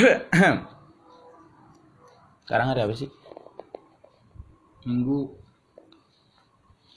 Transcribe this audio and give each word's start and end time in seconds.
Sekarang 2.44 2.66
hari 2.72 2.80
apa 2.80 2.94
sih? 2.96 3.10
Minggu 4.88 5.36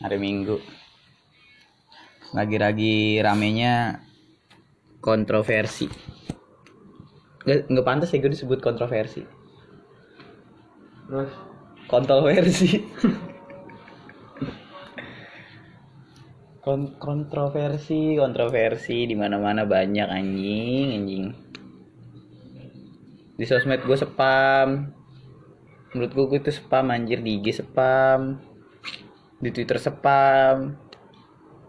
Hari 0.03 0.19
Minggu. 0.19 0.59
Lagi-lagi 2.35 3.23
ramenya 3.23 4.03
kontroversi. 4.99 5.87
Nggak, 7.43 7.71
nggak 7.71 7.85
pantas 7.87 8.11
ya 8.11 8.19
gue 8.19 8.31
disebut 8.31 8.59
kontroversi. 8.59 9.23
terus 11.07 11.31
Kontroversi. 11.87 12.83
Kon- 16.63 16.95
kontroversi, 16.95 18.15
kontroversi 18.15 19.03
di 19.03 19.15
mana-mana 19.19 19.67
banyak 19.67 20.07
anjing, 20.07 20.87
anjing. 20.95 21.42
Di 23.33 23.45
sosmed 23.45 23.81
gue 23.83 23.97
spam. 23.97 24.93
Menurut 25.93 26.11
gue 26.13 26.39
itu 26.39 26.49
spam 26.49 26.89
anjir 26.89 27.21
di 27.21 27.37
IG 27.37 27.61
spam. 27.61 28.37
Di 29.37 29.49
Twitter 29.49 29.77
spam. 29.77 30.77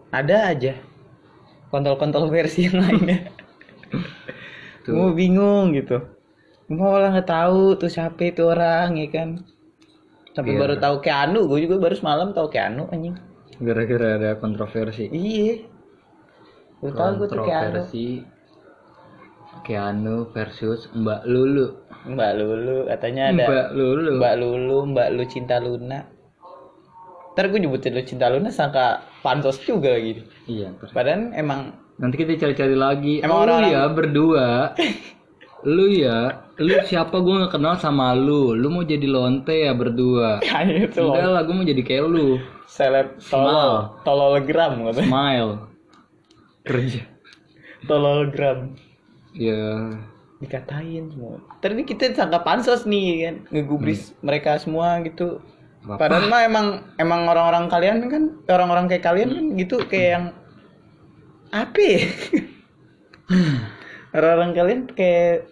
Ada 0.09 0.55
aja 0.55 0.73
kontol-kontol 1.69 2.31
versi 2.31 2.69
yang 2.69 2.79
lainnya. 2.79 3.19
gue 4.85 5.09
bingung 5.13 5.73
gitu. 5.73 5.97
Gue 6.65 6.77
malah 6.77 7.11
nggak 7.11 7.29
tahu 7.29 7.75
tuh 7.75 7.89
siapa 7.89 8.21
itu 8.23 8.45
orang 8.45 8.95
ya 8.97 9.07
kan. 9.11 9.29
Sampai 10.31 10.55
Biar- 10.55 10.67
baru 10.67 10.75
tahu 10.77 10.95
Keanu, 10.99 11.47
gue 11.47 11.59
juga 11.63 11.75
baru 11.79 11.95
semalam 11.95 12.31
tahu 12.31 12.47
Keanu 12.49 12.87
anjing. 12.91 13.15
gara-gara 13.55 14.19
ada 14.19 14.31
kontroversi 14.35 15.07
Iya. 15.07 15.63
Gue 16.83 16.91
tahu 16.91 17.23
gue 17.23 17.27
tuh 17.29 17.39
Keanu. 17.39 17.47
kontroversi 17.47 18.05
Keanu 19.63 20.27
versus 20.29 20.89
Mbak 20.91 21.21
Lulu. 21.23 21.67
Mbak 22.05 22.31
Lulu 22.35 22.77
katanya 22.85 23.31
ada 23.31 23.45
Mbak 23.45 23.67
Lulu. 23.71 24.11
Mbak 24.17 24.35
Lulu, 24.35 24.77
Mbak 24.91 25.07
Lu 25.13 25.23
Cinta 25.25 25.57
Luna. 25.57 25.99
Ntar 27.31 27.45
gue 27.47 27.59
nyebutin 27.59 27.91
Lu 27.91 28.03
Cinta 28.03 28.27
Luna 28.27 28.49
sangka 28.49 29.05
pansos 29.21 29.61
juga 29.61 29.91
lagi. 29.91 30.23
iya 30.45 30.69
ntar. 30.71 30.91
Padahal 30.91 31.31
emang 31.31 31.61
nanti 31.95 32.15
kita 32.17 32.35
cari-cari 32.37 32.75
lagi. 32.75 33.13
Emang 33.19 33.39
lu 33.39 33.43
orang-orang- 33.45 33.71
ya 33.71 33.83
berdua. 33.87 34.47
Lu 35.65 35.89
ya 35.89 36.45
lu 36.61 36.77
siapa 36.85 37.17
gue 37.17 37.33
nggak 37.35 37.49
kenal 37.51 37.73
sama 37.75 38.13
lu? 38.13 38.53
Lu 38.53 38.69
mau 38.69 38.85
jadi 38.85 39.09
lonte 39.09 39.65
ya 39.65 39.73
berdua? 39.73 40.37
Kayak 40.37 40.93
itu. 40.93 41.01
Enggak 41.01 41.25
lah 41.25 41.41
gue 41.41 41.55
mau 41.57 41.65
jadi 41.65 41.81
kayak 41.81 42.05
lu. 42.05 42.37
Seleb 42.69 43.17
tolol, 43.17 43.89
katanya. 44.85 45.09
smile. 45.09 45.51
Kerja. 46.61 47.01
Tologram. 47.83 48.77
Ya 49.35 49.91
Dikatain 50.35 51.15
semua. 51.15 51.39
Tadi 51.63 51.87
kita 51.87 52.11
sangka 52.11 52.43
pansos 52.43 52.83
nih 52.83 53.07
kan, 53.23 53.35
ngegubris 53.55 54.11
mereka 54.19 54.59
semua 54.59 54.99
gitu. 55.07 55.39
Bapak. 55.85 56.11
Padahal 56.11 56.27
mah 56.27 56.41
emang 56.43 56.67
emang 56.99 57.21
orang-orang 57.29 57.65
kalian 57.71 57.97
kan 58.11 58.23
orang-orang 58.51 58.85
kayak 58.91 59.05
kalian 59.05 59.29
kan 59.31 59.45
gitu 59.55 59.75
kayak 59.87 60.09
yang 60.11 60.25
apa? 61.55 61.79
ya? 61.79 62.03
orang-orang 64.17 64.51
kalian 64.51 64.81
kayak 64.91 65.47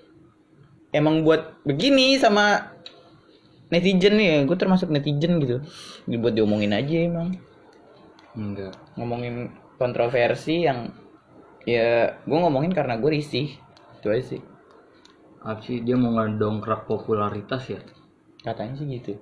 emang 0.91 1.23
buat 1.23 1.63
begini 1.63 2.19
sama 2.19 2.75
netizen 3.71 4.19
nih, 4.19 4.43
gue 4.43 4.57
termasuk 4.59 4.91
netizen 4.91 5.39
gitu. 5.39 5.63
Dibuat 6.05 6.35
diomongin 6.35 6.75
aja 6.75 6.97
emang. 7.07 7.39
enggak 8.33 8.73
Ngomongin 8.97 9.53
kontroversi 9.77 10.65
yang 10.65 10.89
ya 11.63 12.19
gue 12.25 12.37
ngomongin 12.37 12.75
karena 12.75 12.99
gue 12.99 13.09
risih. 13.13 13.63
Itu 14.03 14.11
aja 14.11 14.35
sih. 14.35 14.41
apa 15.39 15.59
sih 15.63 15.79
dia 15.79 15.95
mau 15.95 16.11
ngedongkrak 16.11 16.83
popularitas 16.87 17.63
ya 17.71 17.79
Katanya 18.43 18.75
sih 18.75 18.87
gitu. 18.99 19.15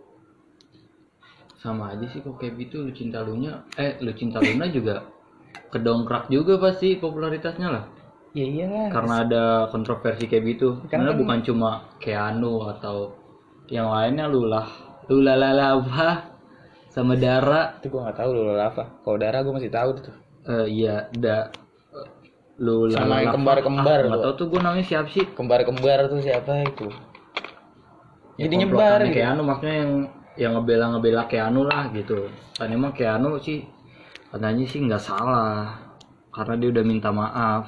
sama 1.62 1.94
aja 1.94 2.06
sih 2.10 2.26
kok 2.26 2.42
kayak 2.42 2.58
gitu 2.58 2.82
lu 2.82 2.90
cinta 2.90 3.22
lunya 3.22 3.62
eh 3.78 3.94
lu 4.02 4.10
cinta 4.18 4.42
luna 4.42 4.66
juga 4.74 5.06
kedongkrak 5.70 6.34
juga 6.34 6.58
pasti 6.58 6.98
popularitasnya 6.98 7.68
lah 7.70 7.86
Ya 8.34 8.46
iyalah. 8.48 8.90
karena 8.90 9.16
ada 9.22 9.44
kontroversi 9.70 10.26
kayak 10.26 10.58
gitu 10.58 10.82
Kan 10.90 11.06
karena 11.06 11.14
kan- 11.14 11.20
bukan 11.22 11.40
cuma 11.46 11.70
Keanu 12.02 12.66
atau 12.74 13.14
yang 13.70 13.94
lainnya 13.94 14.26
lu 14.26 14.50
lah 14.50 14.66
lu 15.14 15.22
apa 15.22 16.34
sama 16.90 17.14
Dara 17.14 17.78
itu 17.78 17.88
gue 17.94 18.02
nggak 18.02 18.18
tahu 18.18 18.30
lu 18.36 18.42
apa. 18.58 18.84
Kalau 19.06 19.18
darah 19.22 19.40
gue 19.46 19.54
masih 19.56 19.72
tahu 19.72 19.90
tuh. 20.02 20.16
eh 20.50 20.66
iya 20.68 21.06
da 21.14 21.48
lu 22.62 22.86
Sama 22.94 23.26
yang 23.26 23.34
kembar-kembar 23.34 24.06
gua. 24.06 24.22
tahu 24.22 24.34
tuh 24.38 24.46
gue 24.54 24.62
namanya 24.62 24.86
siapa 24.86 25.10
sih. 25.10 25.26
Kembar-kembar 25.34 26.14
tuh 26.14 26.22
siapa 26.22 26.62
itu? 26.62 26.88
Ya, 28.38 28.46
Jadi 28.46 28.54
nyebar 28.62 29.02
gitu. 29.10 29.18
Keanu 29.18 29.42
maksudnya 29.42 29.76
yang 29.82 29.92
yang 30.38 30.52
ngebela 30.56 30.86
ngebela 30.94 31.26
Keanu 31.26 31.66
lah 31.66 31.90
gitu. 31.90 32.30
Kan 32.56 32.70
emang 32.70 32.94
Keanu 32.94 33.42
sih 33.42 33.66
katanya 34.30 34.62
sih 34.70 34.80
nggak 34.86 35.02
salah. 35.02 35.74
Karena 36.30 36.54
dia 36.62 36.70
udah 36.70 36.86
minta 36.86 37.10
maaf. 37.10 37.66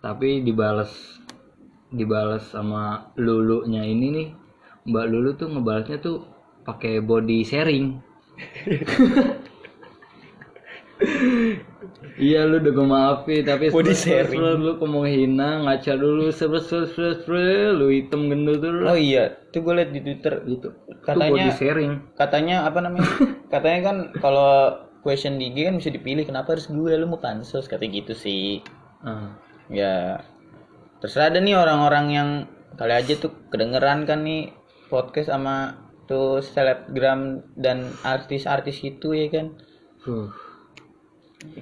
Tapi 0.00 0.40
dibales 0.40 1.20
dibales 1.92 2.48
sama 2.48 3.12
Lulunya 3.20 3.84
ini 3.84 4.08
nih. 4.08 4.28
Mbak 4.88 5.04
Lulu 5.04 5.30
tuh 5.36 5.52
ngebalasnya 5.52 6.00
tuh 6.00 6.24
pakai 6.64 7.00
body 7.00 7.44
sharing 7.44 7.96
Iya 12.18 12.46
lu 12.46 12.58
udah 12.58 12.72
gue 12.74 12.86
maafin 12.86 13.42
tapi 13.42 13.70
Body 13.70 13.94
sharing. 13.94 14.38
lu 14.58 14.74
mau 14.84 15.06
hina 15.06 15.62
ngaca 15.62 15.94
dulu 15.94 16.30
stres 16.30 16.66
stres 16.66 16.90
stres, 16.94 17.26
lu 17.74 17.90
hitam 17.90 18.26
gendut 18.26 18.58
tuh 18.58 18.74
Oh 18.84 18.94
iya, 18.94 19.38
tuh 19.50 19.62
gue 19.62 19.74
liat 19.74 19.90
di 19.90 20.00
Twitter. 20.02 20.42
gitu 20.44 20.74
Katanya- 21.02 21.30
body 21.30 21.50
sharing 21.54 21.92
Katanya 22.14 22.56
apa 22.66 22.78
namanya? 22.82 23.06
Katanya 23.54 23.80
kan 23.86 23.96
kalau 24.18 24.50
question 25.00 25.38
di 25.38 25.48
IG 25.48 25.64
kan 25.64 25.74
bisa 25.78 25.88
dipilih 25.88 26.26
kenapa 26.26 26.58
harus 26.58 26.66
gue 26.66 26.90
lu 26.92 27.06
mau 27.06 27.18
pansos 27.18 27.66
katanya 27.66 28.02
gitu 28.02 28.12
sih. 28.12 28.60
Ah, 29.00 29.38
Ya 29.70 30.18
terserah 30.98 31.30
ada 31.30 31.38
nih 31.38 31.54
orang-orang 31.54 32.06
yang 32.10 32.28
kali 32.74 32.92
aja 32.92 33.14
tuh 33.14 33.30
kedengeran 33.48 34.02
kan 34.04 34.26
nih 34.26 34.50
podcast 34.88 35.30
sama 35.30 35.78
tuh 36.04 36.40
selebgram 36.40 37.44
dan 37.54 37.92
artis-artis 38.02 38.80
itu 38.80 39.12
ya 39.12 39.28
kan. 39.28 39.46
huh. 40.02 40.26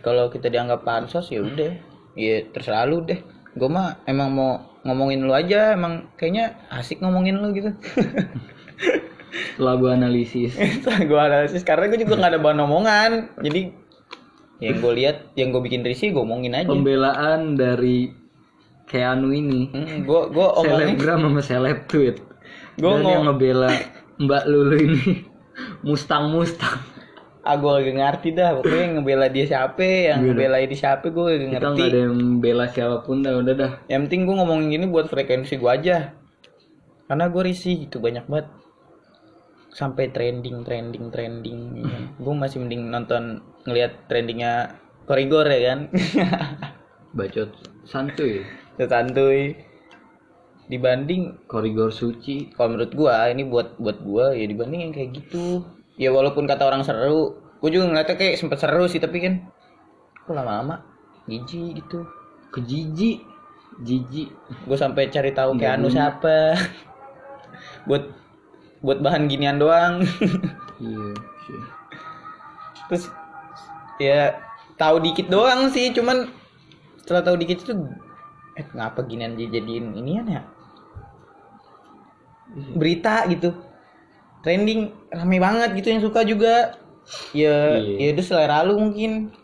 Kalau 0.01 0.29
kita 0.29 0.49
dianggap 0.49 0.83
pansos 0.83 1.29
ya 1.29 1.43
udah. 1.43 1.73
Ya 2.17 2.45
terserah 2.49 2.89
lu 2.89 3.05
deh. 3.05 3.21
Gue 3.57 3.69
mah 3.69 4.01
emang 4.05 4.33
mau 4.33 4.53
ngomongin 4.85 5.25
lu 5.25 5.33
aja 5.33 5.75
emang 5.75 6.09
kayaknya 6.17 6.61
asik 6.71 7.01
ngomongin 7.01 7.41
lu 7.41 7.53
gitu. 7.53 7.73
Setelah 9.57 9.75
gue 9.77 9.91
analisis. 9.93 10.57
Gue 11.11 11.21
analisis 11.21 11.61
karena 11.61 11.93
gue 11.93 12.01
juga 12.01 12.17
nggak 12.17 12.33
ada 12.37 12.41
bahan 12.41 12.61
omongan. 12.65 13.11
Jadi 13.45 13.69
yang 14.65 14.81
gue 14.81 14.93
lihat 14.97 15.37
yang 15.37 15.53
gue 15.53 15.61
bikin 15.61 15.85
risih 15.85 16.17
gue 16.17 16.25
omongin 16.25 16.57
aja. 16.57 16.69
Pembelaan 16.73 17.57
dari 17.57 18.09
Keanu 18.89 19.35
ini. 19.37 19.69
Gue 20.09 20.33
gue 20.33 20.49
omongin. 20.57 20.97
Selebgram 20.97 21.21
sama 21.21 21.41
seleb 21.45 21.79
tweet 21.85 22.17
Gua 22.77 22.97
dan 22.97 23.03
ngo- 23.03 23.13
yang 23.13 23.25
ngebela 23.29 23.71
Mbak 24.21 24.45
Lulu 24.49 24.77
ini 24.77 25.05
Mustang 25.87 26.33
Mustang 26.33 26.81
ah 27.47 27.57
gue 27.57 27.71
gak 27.71 27.97
ngerti 27.97 28.29
dah. 28.35 28.59
Pokoknya 28.59 28.83
yang 28.83 28.95
ngebela 28.99 29.27
dia 29.31 29.45
siapa 29.47 29.87
yang 29.87 30.21
ngebela 30.27 30.59
ini 30.59 30.75
siapa 30.75 31.07
gue 31.07 31.23
gak 31.23 31.39
kita 31.39 31.47
ngerti. 31.47 31.79
nggak 31.79 31.89
ada 31.95 32.01
yang 32.03 32.17
bela 32.43 32.67
siapa 32.67 32.97
pun 33.07 33.23
dah 33.23 33.33
udah 33.39 33.55
dah. 33.55 33.73
Yang 33.87 34.01
penting 34.11 34.21
gue 34.27 34.35
ngomongin 34.35 34.67
gini 34.75 34.87
buat 34.91 35.07
frekuensi 35.07 35.55
gue 35.63 35.71
aja. 35.71 35.97
Karena 37.07 37.25
gue 37.31 37.43
risih 37.47 37.87
gitu 37.87 38.03
banyak 38.03 38.27
banget. 38.27 38.51
Sampai 39.71 40.11
trending 40.11 40.67
trending 40.67 41.15
trending. 41.15 41.61
Gue 42.19 42.35
masih 42.35 42.67
mending 42.67 42.91
nonton 42.91 43.47
ngelihat 43.63 44.11
trendingnya 44.11 44.83
korigor 45.07 45.47
ya 45.47 45.61
kan? 45.73 45.81
Bacot 47.17 47.55
santuy. 47.87 48.43
Santuy. 48.77 49.55
Dibanding 50.67 51.47
korigor 51.47 51.95
suci. 51.95 52.51
Kalau 52.51 52.75
menurut 52.75 52.93
gua 52.93 53.31
ini 53.31 53.47
buat 53.47 53.79
buat 53.79 54.03
gua 54.03 54.35
ya 54.35 54.51
dibanding 54.51 54.91
yang 54.91 54.93
kayak 54.93 55.15
gitu 55.15 55.63
ya 55.97 56.13
walaupun 56.13 56.45
kata 56.45 56.65
orang 56.69 56.85
seru 56.85 57.41
gua 57.61 57.71
juga 57.73 57.89
ngeliatnya 57.89 58.17
kayak 58.21 58.37
sempet 58.37 58.61
seru 58.61 58.85
sih 58.85 59.01
tapi 59.01 59.19
kan 59.25 59.35
kok 60.27 60.35
lama-lama 60.37 60.97
jijik 61.27 61.83
gitu. 61.83 62.07
Kejiji 62.55 63.21
jijik? 63.83 64.29
Gue 64.65 64.79
sampai 64.79 65.11
cari 65.13 65.35
tahu 65.35 65.59
Keanu 65.59 65.91
siapa. 65.91 66.57
Buat 67.85 68.15
buat 68.81 68.99
bahan 69.03 69.27
ginian 69.27 69.59
doang. 69.59 70.03
Iya 70.77 71.09
sih. 71.47 71.61
terus 72.87 73.11
ya 73.99 74.39
tahu 74.79 75.03
dikit 75.03 75.27
doang 75.27 75.73
sih 75.75 75.91
cuman 75.91 76.31
setelah 77.03 77.27
tahu 77.27 77.35
dikit 77.41 77.67
itu 77.67 77.73
eh 78.55 78.67
ngapa 78.77 79.03
ginian 79.11 79.35
dijadiin 79.35 79.97
inian 79.97 80.27
ya? 80.29 80.43
Berita 82.79 83.27
gitu 83.27 83.51
trending 84.47 84.95
rame 85.11 85.43
banget 85.43 85.75
gitu 85.75 85.91
yang 85.91 86.03
suka 86.07 86.23
juga. 86.23 86.79
Ya 87.35 87.83
Iya. 87.83 87.99
ya 87.99 88.09
itu 88.15 88.23
selera 88.23 88.63
lu 88.63 88.79
mungkin. 88.79 89.35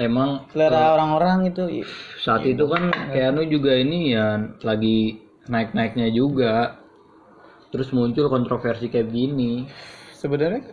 Emang 0.00 0.48
selera 0.54 0.94
orang-orang 0.96 1.50
itu 1.52 1.82
ya, 1.82 1.86
saat 2.22 2.46
itu 2.46 2.64
kan 2.70 2.94
Keanu 3.10 3.42
juga 3.50 3.74
ini 3.74 4.14
ya 4.14 4.40
lagi 4.64 5.20
naik-naiknya 5.50 6.08
juga. 6.14 6.80
Terus 7.68 7.92
muncul 7.92 8.32
kontroversi 8.32 8.88
kayak 8.88 9.12
gini. 9.12 9.68
Sebenarnya 10.16 10.64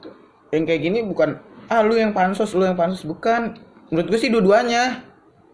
yang 0.55 0.63
kayak 0.63 0.81
gini 0.87 1.03
bukan 1.03 1.41
ah 1.67 1.81
lu 1.83 1.97
yang 1.99 2.15
pansos 2.15 2.55
lu 2.55 2.63
yang 2.63 2.79
pansos. 2.79 3.03
Bukan. 3.03 3.59
Menurut 3.91 4.07
gue 4.07 4.19
sih 4.21 4.31
dua-duanya. 4.31 5.03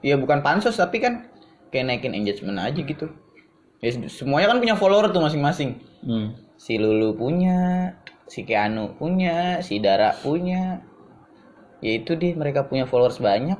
Ya 0.03 0.19
bukan 0.19 0.43
pansos 0.45 0.77
tapi 0.77 0.99
kan 1.01 1.31
kayak 1.71 1.89
naikin 1.89 2.13
engagement 2.13 2.59
aja 2.59 2.81
gitu. 2.83 3.07
Ya 3.79 3.95
semuanya 4.11 4.51
kan 4.51 4.59
punya 4.59 4.75
follower 4.77 5.09
tuh 5.09 5.23
masing-masing. 5.23 5.79
Hmm. 6.03 6.35
Si 6.61 6.77
Lulu 6.77 7.17
punya 7.17 7.89
si 8.29 8.45
Keanu 8.45 8.93
punya 9.01 9.65
si 9.65 9.81
Dara 9.81 10.13
punya. 10.21 10.85
Ya 11.81 11.97
itu 11.97 12.13
deh 12.13 12.37
mereka 12.37 12.69
punya 12.69 12.85
followers 12.85 13.17
banyak. 13.17 13.57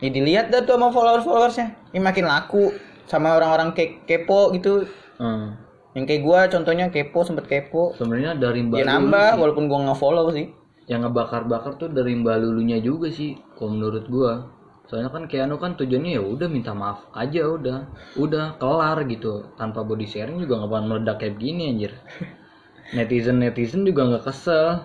Ya 0.00 0.08
dilihat 0.08 0.48
dah 0.48 0.64
tuh 0.64 0.80
sama 0.80 0.88
followers 0.88 1.28
followersnya 1.28 1.76
ini 1.92 2.00
makin 2.00 2.24
laku 2.24 2.72
sama 3.04 3.36
orang-orang 3.36 3.76
ke 3.76 4.00
kepo 4.08 4.56
gitu. 4.56 4.88
Hmm. 5.20 5.52
yang 5.92 6.06
kayak 6.06 6.22
gua 6.22 6.46
contohnya 6.48 6.88
kepo 6.88 7.26
sempet 7.26 7.44
kepo. 7.50 7.92
Sebenarnya 7.98 8.38
dari 8.38 8.64
mbak 8.64 8.78
ya 8.78 8.86
nambah 8.88 9.36
sih, 9.36 9.40
walaupun 9.42 9.64
gua 9.68 9.78
nggak 9.84 10.00
follow 10.00 10.32
sih. 10.32 10.48
Yang 10.88 11.10
ngebakar-bakar 11.10 11.76
tuh 11.76 11.92
dari 11.92 12.16
mbak 12.16 12.40
lulunya 12.40 12.80
juga 12.80 13.12
sih 13.12 13.36
kalau 13.58 13.76
menurut 13.76 14.06
gua 14.08 14.48
soalnya 14.90 15.14
kan 15.14 15.30
Keanu 15.30 15.54
kan 15.62 15.78
tujuannya 15.78 16.18
ya 16.18 16.22
udah 16.26 16.50
minta 16.50 16.74
maaf 16.74 17.06
aja 17.14 17.46
udah 17.46 17.86
udah 18.18 18.58
kelar 18.58 19.06
gitu. 19.06 19.54
Tanpa 19.54 19.86
body 19.86 20.02
sharing 20.10 20.42
juga 20.42 20.58
nggak 20.58 20.70
bakal 20.74 20.86
meledak 20.90 21.16
kayak 21.22 21.38
gini 21.38 21.70
anjir. 21.70 21.94
Netizen 22.98 23.38
netizen 23.38 23.86
juga 23.86 24.10
nggak 24.10 24.26
kesel. 24.26 24.82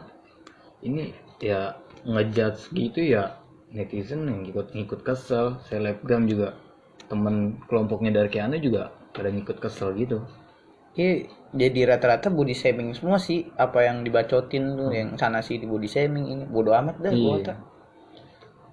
Ini 0.86 1.10
ya 1.42 1.74
ngejudge 2.06 2.69
gitu 2.78 3.02
ya 3.02 3.42
netizen 3.74 4.30
yang 4.30 4.46
ikut 4.46 4.78
ngikut 4.78 5.02
kesel. 5.02 5.57
Selebgram 5.66 6.30
juga 6.30 6.54
temen 7.10 7.57
kelompoknya 7.66 8.13
dari 8.22 8.30
Keanu 8.30 8.62
juga 8.62 8.94
pada 9.10 9.34
ngikut 9.34 9.57
kesel 9.57 9.98
gitu. 9.98 10.22
Iya, 10.96 11.28
jadi 11.52 11.92
rata-rata 11.92 12.31
body 12.31 12.56
shaming 12.56 12.94
semua 12.96 13.19
sih. 13.19 13.52
Apa 13.60 13.84
yang 13.84 14.06
dibacotin 14.06 14.80
tuh 14.80 14.94
yang 14.94 15.18
sana 15.19 15.42
sih 15.42 15.57
di 15.60 15.68
body 15.68 15.90
shaming 15.90 16.30
ini 16.30 16.44
bodoh 16.48 16.72
amat 16.78 17.02
dah 17.02 17.12
gua 17.12 17.36
Iya. 17.42 17.46
tak. 17.52 17.57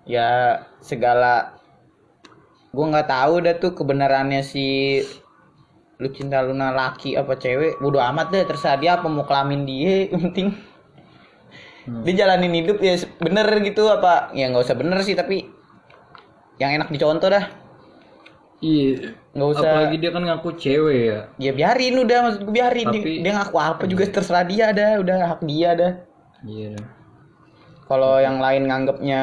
Ya 0.09 0.63
segala 0.83 1.57
gua 2.75 2.87
nggak 2.91 3.09
tahu 3.09 3.35
dah 3.45 3.55
tuh 3.61 3.73
kebenarannya 3.77 4.43
si 4.43 4.99
lu 6.03 6.11
cinta 6.11 6.43
Luna 6.43 6.75
laki 6.75 7.15
apa 7.15 7.39
cewek. 7.39 7.79
Bodoh 7.79 8.03
amat 8.03 8.35
deh 8.35 8.43
terserah 8.43 8.79
dia 8.79 8.99
apa 8.99 9.07
mau 9.07 9.23
kelamin 9.23 9.63
dia 9.63 10.09
penting. 10.15 10.51
Hmm. 11.83 12.07
dia 12.07 12.15
jalanin 12.15 12.55
hidup 12.55 12.79
ya 12.79 12.95
bener 13.19 13.43
gitu 13.59 13.91
apa 13.91 14.31
ya 14.39 14.47
nggak 14.47 14.71
usah 14.71 14.79
bener 14.79 15.03
sih 15.03 15.19
tapi 15.19 15.51
yang 16.63 16.79
enak 16.79 16.95
dicontoh 16.95 17.27
dah. 17.27 17.51
Iya. 18.63 19.19
Nggak 19.35 19.49
usah. 19.59 19.67
Apalagi 19.67 19.97
dia 19.99 20.11
kan 20.15 20.23
ngaku 20.23 20.51
cewek 20.55 20.99
ya. 21.11 21.19
Ya 21.43 21.51
biarin 21.51 21.99
udah 21.99 22.19
maksud 22.23 22.41
gue 22.47 22.55
biarin. 22.55 22.87
Dia, 22.87 23.03
Tapi- 23.03 23.21
dia 23.27 23.33
ngaku 23.35 23.57
apa 23.59 23.83
juga 23.91 24.05
terserah 24.07 24.47
dia 24.47 24.71
dah 24.71 25.03
udah 25.03 25.17
hak 25.35 25.41
dia 25.43 25.71
dah. 25.75 25.93
Iya. 26.47 26.79
Kalau 27.91 28.15
yang 28.23 28.39
lain 28.39 28.63
nganggapnya 28.71 29.21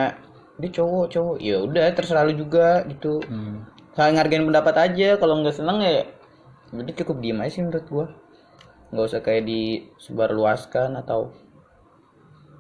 dia 0.60 0.72
cowok 0.76 1.06
cowok. 1.10 1.38
Ya 1.40 1.58
udah 1.64 1.88
terserah 1.96 2.28
lu 2.28 2.36
juga 2.36 2.84
gitu. 2.86 3.24
Hmm. 3.26 3.66
saling 3.96 4.16
ngargain 4.16 4.46
pendapat 4.46 4.76
aja. 4.80 5.10
Kalau 5.18 5.40
nggak 5.42 5.56
seneng 5.56 5.82
ya 5.82 6.06
jadi 6.70 6.92
cukup 7.02 7.18
diem 7.24 7.40
aja 7.42 7.52
sih 7.58 7.64
menurut 7.66 7.86
gua. 7.90 8.06
Nggak 8.94 9.06
usah 9.10 9.22
kayak 9.24 9.44
disebarluaskan 9.48 11.00
atau 11.00 11.34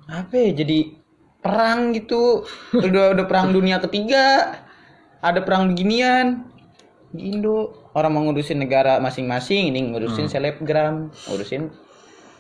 apa 0.10 0.34
ya 0.34 0.52
jadi 0.64 0.96
perang 1.44 1.94
gitu. 1.94 2.48
Udah 2.74 3.14
udah 3.14 3.26
perang 3.28 3.52
dunia 3.52 3.78
ketiga. 3.84 4.58
Ada 5.20 5.44
perang 5.44 5.76
beginian. 5.76 6.48
Di 7.12 7.36
Indo. 7.36 7.92
Orang 7.94 8.16
mau 8.16 8.24
ngurusin 8.24 8.62
negara 8.62 9.02
masing-masing. 9.04 9.76
Ini 9.76 9.80
ngurusin 9.92 10.30
selebgram 10.32 11.12
ngurusin 11.30 11.68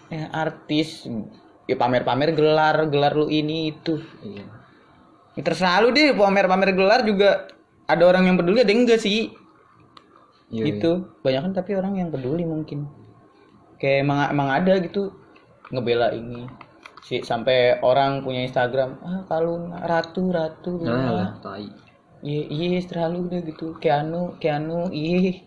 ya, 0.09 0.31
artis. 0.31 1.05
Ya 1.69 1.77
pamer-pamer 1.77 2.33
gelar 2.33 2.89
gelar 2.89 3.13
lu 3.13 3.29
ini 3.29 3.73
itu. 3.73 4.01
Iya 4.25 4.58
Ya, 5.39 5.47
terserah 5.47 5.79
lu 5.79 5.95
deh 5.95 6.11
pamer-pamer 6.11 6.75
gelar 6.75 7.07
juga 7.07 7.47
ada 7.87 8.03
orang 8.03 8.27
yang 8.27 8.35
peduli 8.35 8.59
ada 8.59 8.75
yang 8.75 8.83
enggak 8.83 8.99
sih? 8.99 9.31
Iya 10.51 10.67
gitu. 10.67 11.15
banyak 11.23 11.41
kan 11.47 11.53
tapi 11.55 11.79
orang 11.79 11.95
yang 11.95 12.11
peduli 12.11 12.43
mungkin. 12.43 12.91
Kayak 13.79 14.03
emang 14.03 14.19
emang 14.35 14.49
ada 14.51 14.83
gitu 14.83 15.15
ngebela 15.71 16.11
ini. 16.11 16.43
Si 17.07 17.23
sampai 17.23 17.79
orang 17.79 18.19
punya 18.19 18.43
Instagram 18.43 18.99
ah 18.99 19.23
kalau 19.31 19.71
ratu 19.71 20.27
ratu. 20.27 20.75
Iya. 20.83 20.91
Luna. 20.91 21.07
Alah, 21.07 21.31
tai. 21.39 21.71
Iya 22.19 22.43
iya 22.51 22.79
terlalu 22.83 23.31
deh 23.31 23.41
gitu. 23.47 23.79
Keanu 23.79 24.35
Keanu 24.43 24.91
iya. 24.91 25.39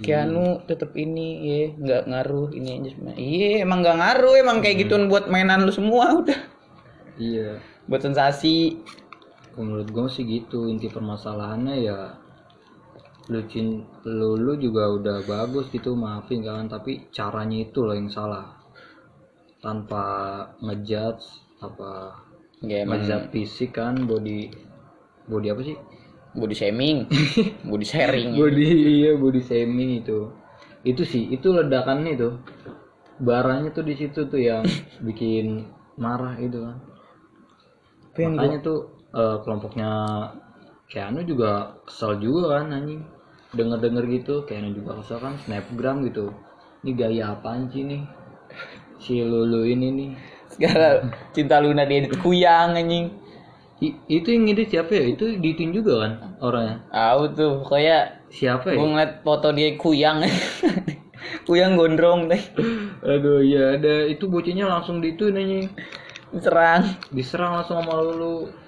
Keanu 0.00 0.64
tetep 0.64 0.96
ini 0.96 1.28
iya. 1.44 1.64
Nggak 1.76 2.02
ngaruh 2.08 2.48
ini 2.56 2.80
aja 2.80 2.90
iya 3.20 3.60
emang 3.60 3.84
nggak 3.84 4.00
ngaruh 4.00 4.34
emang 4.40 4.64
kayak 4.64 4.88
gituan 4.88 5.12
buat 5.12 5.28
mainan 5.28 5.68
lu 5.68 5.72
semua 5.76 6.14
udah. 6.24 6.40
Iya 7.20 7.73
buat 7.88 8.02
sensasi. 8.02 8.80
Menurut 9.54 9.88
gue 9.94 10.06
sih 10.10 10.26
gitu 10.26 10.66
inti 10.66 10.90
permasalahannya 10.90 11.76
ya 11.78 11.98
lu 13.24 13.40
cin 13.48 13.80
lu, 14.04 14.36
lu 14.36 14.52
juga 14.60 14.90
udah 14.92 15.24
bagus 15.24 15.72
gitu 15.72 15.96
maafin 15.96 16.44
kan 16.44 16.68
tapi 16.68 17.08
caranya 17.14 17.62
itu 17.64 17.86
loh 17.86 17.94
yang 17.94 18.10
salah. 18.10 18.58
Tanpa 19.62 20.04
ngejudge 20.60 21.24
apa 21.62 22.20
ya 22.60 22.84
emang. 22.84 23.00
ngejudge 23.00 23.30
fisik 23.32 23.78
kan 23.78 24.04
body 24.04 24.50
body 25.30 25.48
apa 25.54 25.62
sih? 25.62 25.76
Body 26.34 26.54
shaming. 26.58 27.06
Body 27.70 27.86
sharing. 27.86 28.34
Body 28.34 28.66
iya 29.06 29.14
body 29.14 29.38
shaming 29.38 30.02
itu. 30.02 30.34
Itu 30.82 31.06
sih 31.06 31.30
itu 31.30 31.54
ledakannya 31.54 32.18
tuh. 32.18 32.42
Baranya 33.22 33.70
tuh 33.70 33.86
di 33.86 33.94
situ 33.94 34.26
tuh 34.26 34.42
yang 34.42 34.66
bikin 35.06 35.70
marah 35.94 36.34
itu 36.42 36.58
kan 36.58 36.93
Tapi 38.14 38.30
yang 38.30 38.38
makanya 38.38 38.58
tuh 38.62 38.78
eh, 39.10 39.36
kelompoknya 39.42 39.90
Keanu 40.86 41.26
juga 41.26 41.82
kesel 41.82 42.22
juga 42.22 42.62
kan 42.62 42.70
anjing. 42.70 43.02
Denger 43.50 43.78
denger 43.82 44.04
gitu 44.14 44.34
Keanu 44.46 44.70
juga 44.70 45.02
kesel 45.02 45.18
kan 45.18 45.34
snapgram 45.42 46.06
gitu. 46.06 46.30
Ini 46.86 46.92
gaya 46.94 47.22
apaan 47.34 47.66
sih 47.72 47.82
nih? 47.82 48.02
Si 49.02 49.18
Lulu 49.18 49.66
ini 49.66 49.88
nih. 49.90 50.10
Segala 50.46 51.02
cinta 51.34 51.58
Luna 51.58 51.82
dia 51.82 52.06
edit 52.06 52.14
kuyang 52.22 52.78
anjing. 52.78 53.10
I- 53.82 53.98
itu 54.06 54.30
yang 54.30 54.46
ngedit 54.46 54.70
siapa 54.70 54.94
ya? 54.94 55.04
Itu 55.10 55.34
ditin 55.42 55.74
juga 55.74 56.06
kan 56.06 56.12
orangnya? 56.38 56.86
Tahu 56.94 57.22
tuh 57.34 57.50
pokoknya 57.66 57.98
siapa 58.30 58.70
gue 58.70 58.78
ya 58.78 58.86
ngeliat 58.86 59.12
foto 59.26 59.50
dia 59.50 59.74
kuyang. 59.74 60.22
Kuyang 61.48 61.74
gondrong 61.76 62.30
deh. 62.30 62.42
Aduh 63.02 63.40
ya 63.44 63.76
ada 63.76 64.06
itu 64.08 64.28
bocahnya 64.28 64.64
langsung 64.68 65.00
di 65.02 65.12
itu 65.16 65.28
serang 66.42 66.82
diserang 67.14 67.52
langsung 67.60 67.78
sama 67.78 67.94
Lulu 68.00 68.64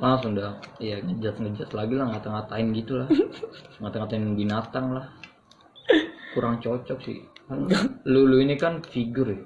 langsung 0.00 0.32
dah. 0.32 0.56
Iya 0.80 1.04
ngejat 1.04 1.36
ngejat 1.38 1.70
lagi 1.76 1.94
lah 1.94 2.08
ngata-ngatain 2.10 2.72
gitu 2.72 3.04
lah. 3.04 3.08
Ngata-ngatain 3.84 4.24
binatang 4.34 4.96
lah. 4.96 5.06
Kurang 6.34 6.58
cocok 6.58 6.98
sih. 7.04 7.20
Kan 7.50 7.68
Lulu 8.08 8.40
ini 8.40 8.56
kan 8.56 8.80
figur 8.80 9.28
ya? 9.28 9.42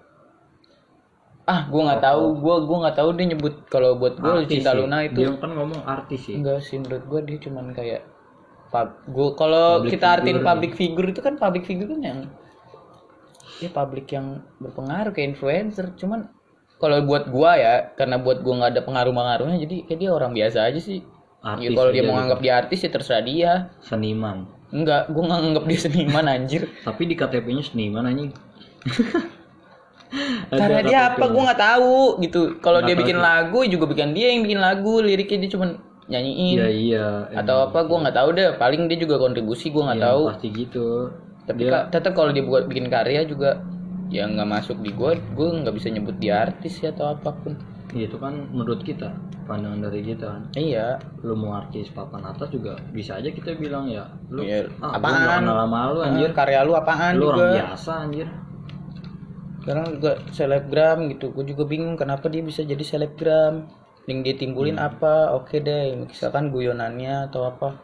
Ah 1.45 1.69
gue 1.69 1.83
nggak 1.83 2.01
tahu. 2.01 2.39
Gue 2.41 2.57
gue 2.65 2.79
nggak 2.87 2.97
tahu 2.97 3.09
dia 3.19 3.27
nyebut 3.35 3.55
kalau 3.69 3.99
buat 3.99 4.17
gue 4.17 4.31
Artis 4.31 4.49
cinta 4.49 4.73
sih. 4.73 4.79
Luna 4.81 4.99
itu. 5.05 5.19
Dia 5.21 5.31
kan 5.37 5.51
ngomong 5.53 5.83
artis 5.85 6.21
sih 6.25 6.35
enggak 6.39 6.63
sih 6.65 6.81
menurut 6.81 7.05
gue 7.05 7.21
dia 7.29 7.39
cuman 7.45 7.65
kayak 7.77 8.03
pub 8.73 8.89
gue 9.07 9.29
kalau 9.37 9.67
kita 9.87 10.07
artiin 10.19 10.41
figure. 10.41 10.49
public 10.49 10.73
figure 10.75 11.09
itu 11.11 11.21
kan 11.21 11.35
public 11.37 11.65
figure 11.69 11.91
kan 11.91 12.01
yang 12.01 12.19
ya 13.63 13.71
public 13.71 14.07
yang 14.09 14.41
berpengaruh 14.63 15.13
kayak 15.13 15.37
influencer. 15.37 15.93
Cuman 16.01 16.31
kalau 16.85 17.01
buat 17.09 17.25
gua 17.33 17.57
ya 17.57 17.75
karena 17.97 18.21
buat 18.21 18.45
gua 18.45 18.61
nggak 18.61 18.71
ada 18.77 18.83
pengaruh-pengaruhnya 18.85 19.57
jadi 19.65 19.77
kayak 19.89 19.99
dia 20.05 20.11
orang 20.13 20.37
biasa 20.37 20.69
aja 20.69 20.77
sih. 20.77 21.01
Artis 21.41 21.73
ya, 21.73 21.77
kalau 21.77 21.91
dia 21.93 22.03
mau 22.05 22.13
gitu. 22.13 22.19
nganggap 22.21 22.41
dia 22.45 22.53
artis 22.57 22.79
ya 22.85 22.91
terserah 22.93 23.25
dia. 23.25 23.53
Seniman. 23.81 24.45
Enggak 24.69 25.09
gua 25.09 25.23
nggak 25.29 25.41
nganggap 25.41 25.65
dia 25.65 25.79
seniman 25.81 26.25
anjir. 26.29 26.63
Tapi 26.87 27.03
di 27.09 27.15
KTP-nya 27.17 27.65
seniman 27.65 28.05
anjing. 28.05 28.31
Cara 30.55 30.79
dia 30.87 30.99
apa 31.11 31.25
gua 31.27 31.43
nggak 31.51 31.61
tahu 31.61 31.97
gitu. 32.23 32.41
Kalau 32.63 32.79
dia 32.81 32.95
tahu 32.95 33.01
bikin 33.03 33.19
sih. 33.19 33.25
lagu 33.25 33.59
juga 33.67 33.85
bikin 33.91 34.09
dia 34.15 34.31
yang 34.31 34.43
bikin 34.47 34.61
lagu 34.63 35.03
liriknya 35.03 35.39
dia 35.43 35.51
cuman 35.57 35.69
nyanyiin. 36.05 36.57
Iya 36.61 36.69
iya 36.71 37.07
atau 37.35 37.67
apa 37.67 37.83
gua 37.83 38.07
nggak 38.07 38.17
tahu 38.17 38.29
deh. 38.37 38.49
Paling 38.61 38.87
dia 38.87 38.99
juga 39.01 39.19
kontribusi 39.19 39.73
gua 39.75 39.91
nggak 39.91 39.99
Iya, 39.99 40.07
tahu. 40.07 40.23
pasti 40.31 40.49
gitu. 40.55 40.87
Tapi 41.45 41.61
dia 41.61 41.71
ka- 41.73 41.87
tetap 41.93 42.13
kalau 42.15 42.31
dia 42.31 42.45
buat 42.47 42.65
bikin 42.71 42.87
karya 42.89 43.27
juga 43.27 43.61
ya 44.15 44.31
nggak 44.31 44.47
masuk 44.47 44.79
di 44.79 44.95
gua 44.95 45.19
gua 45.35 45.59
nggak 45.59 45.75
bisa 45.75 45.91
nyebut 45.91 46.15
dia 46.17 46.47
artis 46.47 46.79
ya 46.79 46.95
atau 46.95 47.11
apa 47.11 47.35
pun. 47.35 47.59
Iya, 47.91 48.07
itu 48.07 48.19
kan 48.19 48.35
menurut 48.51 48.83
kita 48.83 49.11
pandangan 49.45 49.83
dari 49.83 50.03
kita 50.03 50.27
kan. 50.27 50.43
Iya. 50.55 50.99
Lu 51.23 51.35
mau 51.35 51.55
artis 51.55 51.91
papan 51.91 52.23
atas 52.25 52.51
juga 52.51 52.75
bisa 52.91 53.19
aja 53.19 53.27
kita 53.29 53.55
bilang 53.55 53.87
ya 53.87 54.07
lu 54.27 54.43
Iya, 54.43 54.67
ah, 54.79 54.99
apaan? 54.99 55.43
kenal 55.43 55.57
sama 55.63 55.81
lu 55.91 55.99
anjir 56.01 56.31
karya 56.31 56.63
lu 56.63 56.75
apaan 56.75 57.13
lu 57.15 57.29
juga? 57.29 57.35
orang 57.35 57.55
biasa 57.55 57.93
anjir. 58.01 58.29
Sekarang 59.61 59.87
juga 59.95 60.13
selebgram 60.29 60.99
gitu 61.09 61.33
gue 61.33 61.45
juga 61.49 61.65
bingung 61.65 61.95
kenapa 61.95 62.27
dia 62.29 62.43
bisa 62.43 62.63
jadi 62.63 62.83
selebgram. 62.83 63.67
Yang 64.05 64.19
dia 64.23 64.35
timbulin 64.39 64.77
Hmm. 64.77 64.89
apa? 64.91 65.33
Oke 65.33 65.59
deh 65.59 65.97
misalkan 65.97 66.51
guyonannya 66.51 67.31
atau 67.31 67.47
apa. 67.47 67.79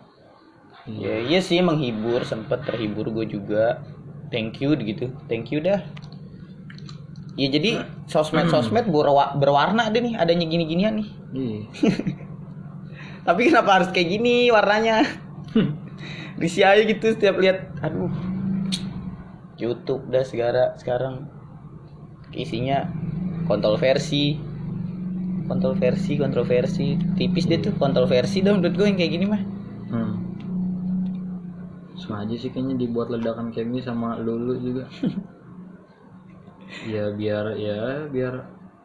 Ya 0.85 1.17
iya 1.19 1.39
sih 1.39 1.61
menghibur 1.61 2.25
sempet 2.25 2.65
terhibur 2.65 3.09
gue 3.11 3.27
juga. 3.27 3.81
Thank 4.29 4.59
you 4.59 4.75
gitu. 4.75 5.09
Thank 5.27 5.51
you 5.51 5.61
dah 5.61 5.81
ya 7.41 7.49
jadi 7.49 7.81
sosmed 8.05 8.53
sosmed 8.53 8.85
berwa- 8.93 9.33
berwarna 9.33 9.89
deh 9.89 10.05
nih 10.05 10.15
adanya 10.21 10.45
gini 10.45 10.65
ginian 10.69 11.01
nih. 11.01 11.09
Iya. 11.33 11.61
tapi 13.27 13.49
kenapa 13.49 13.81
harus 13.81 13.89
kayak 13.97 14.09
gini 14.13 14.53
warnanya? 14.53 15.09
Risi 16.41 16.61
aja 16.61 16.85
gitu 16.85 17.17
setiap 17.17 17.41
lihat 17.41 17.73
aduh. 17.81 18.13
YouTube 19.57 20.13
dah 20.13 20.25
segala 20.25 20.77
sekarang. 20.77 21.33
Isinya 22.37 22.85
kontroversi. 23.49 24.37
Kontroversi 25.49 26.21
kontroversi. 26.21 27.01
Tipis 27.17 27.49
deh 27.49 27.61
tuh 27.61 27.73
kontroversi 27.81 28.45
dah 28.45 28.53
menurut 28.53 28.77
gue 28.77 28.85
yang 28.85 28.99
kayak 29.01 29.13
gini 29.17 29.25
mah. 29.25 29.43
Hmm. 29.89 30.13
Sengaja 31.97 32.37
sih 32.37 32.53
kayaknya 32.53 32.85
dibuat 32.85 33.09
ledakan 33.09 33.49
kayak 33.53 33.69
gini 33.73 33.81
sama 33.81 34.21
Lulu 34.21 34.55
juga. 34.61 34.85
ya 36.87 37.11
biar 37.13 37.45
ya 37.59 38.07
biar 38.09 38.35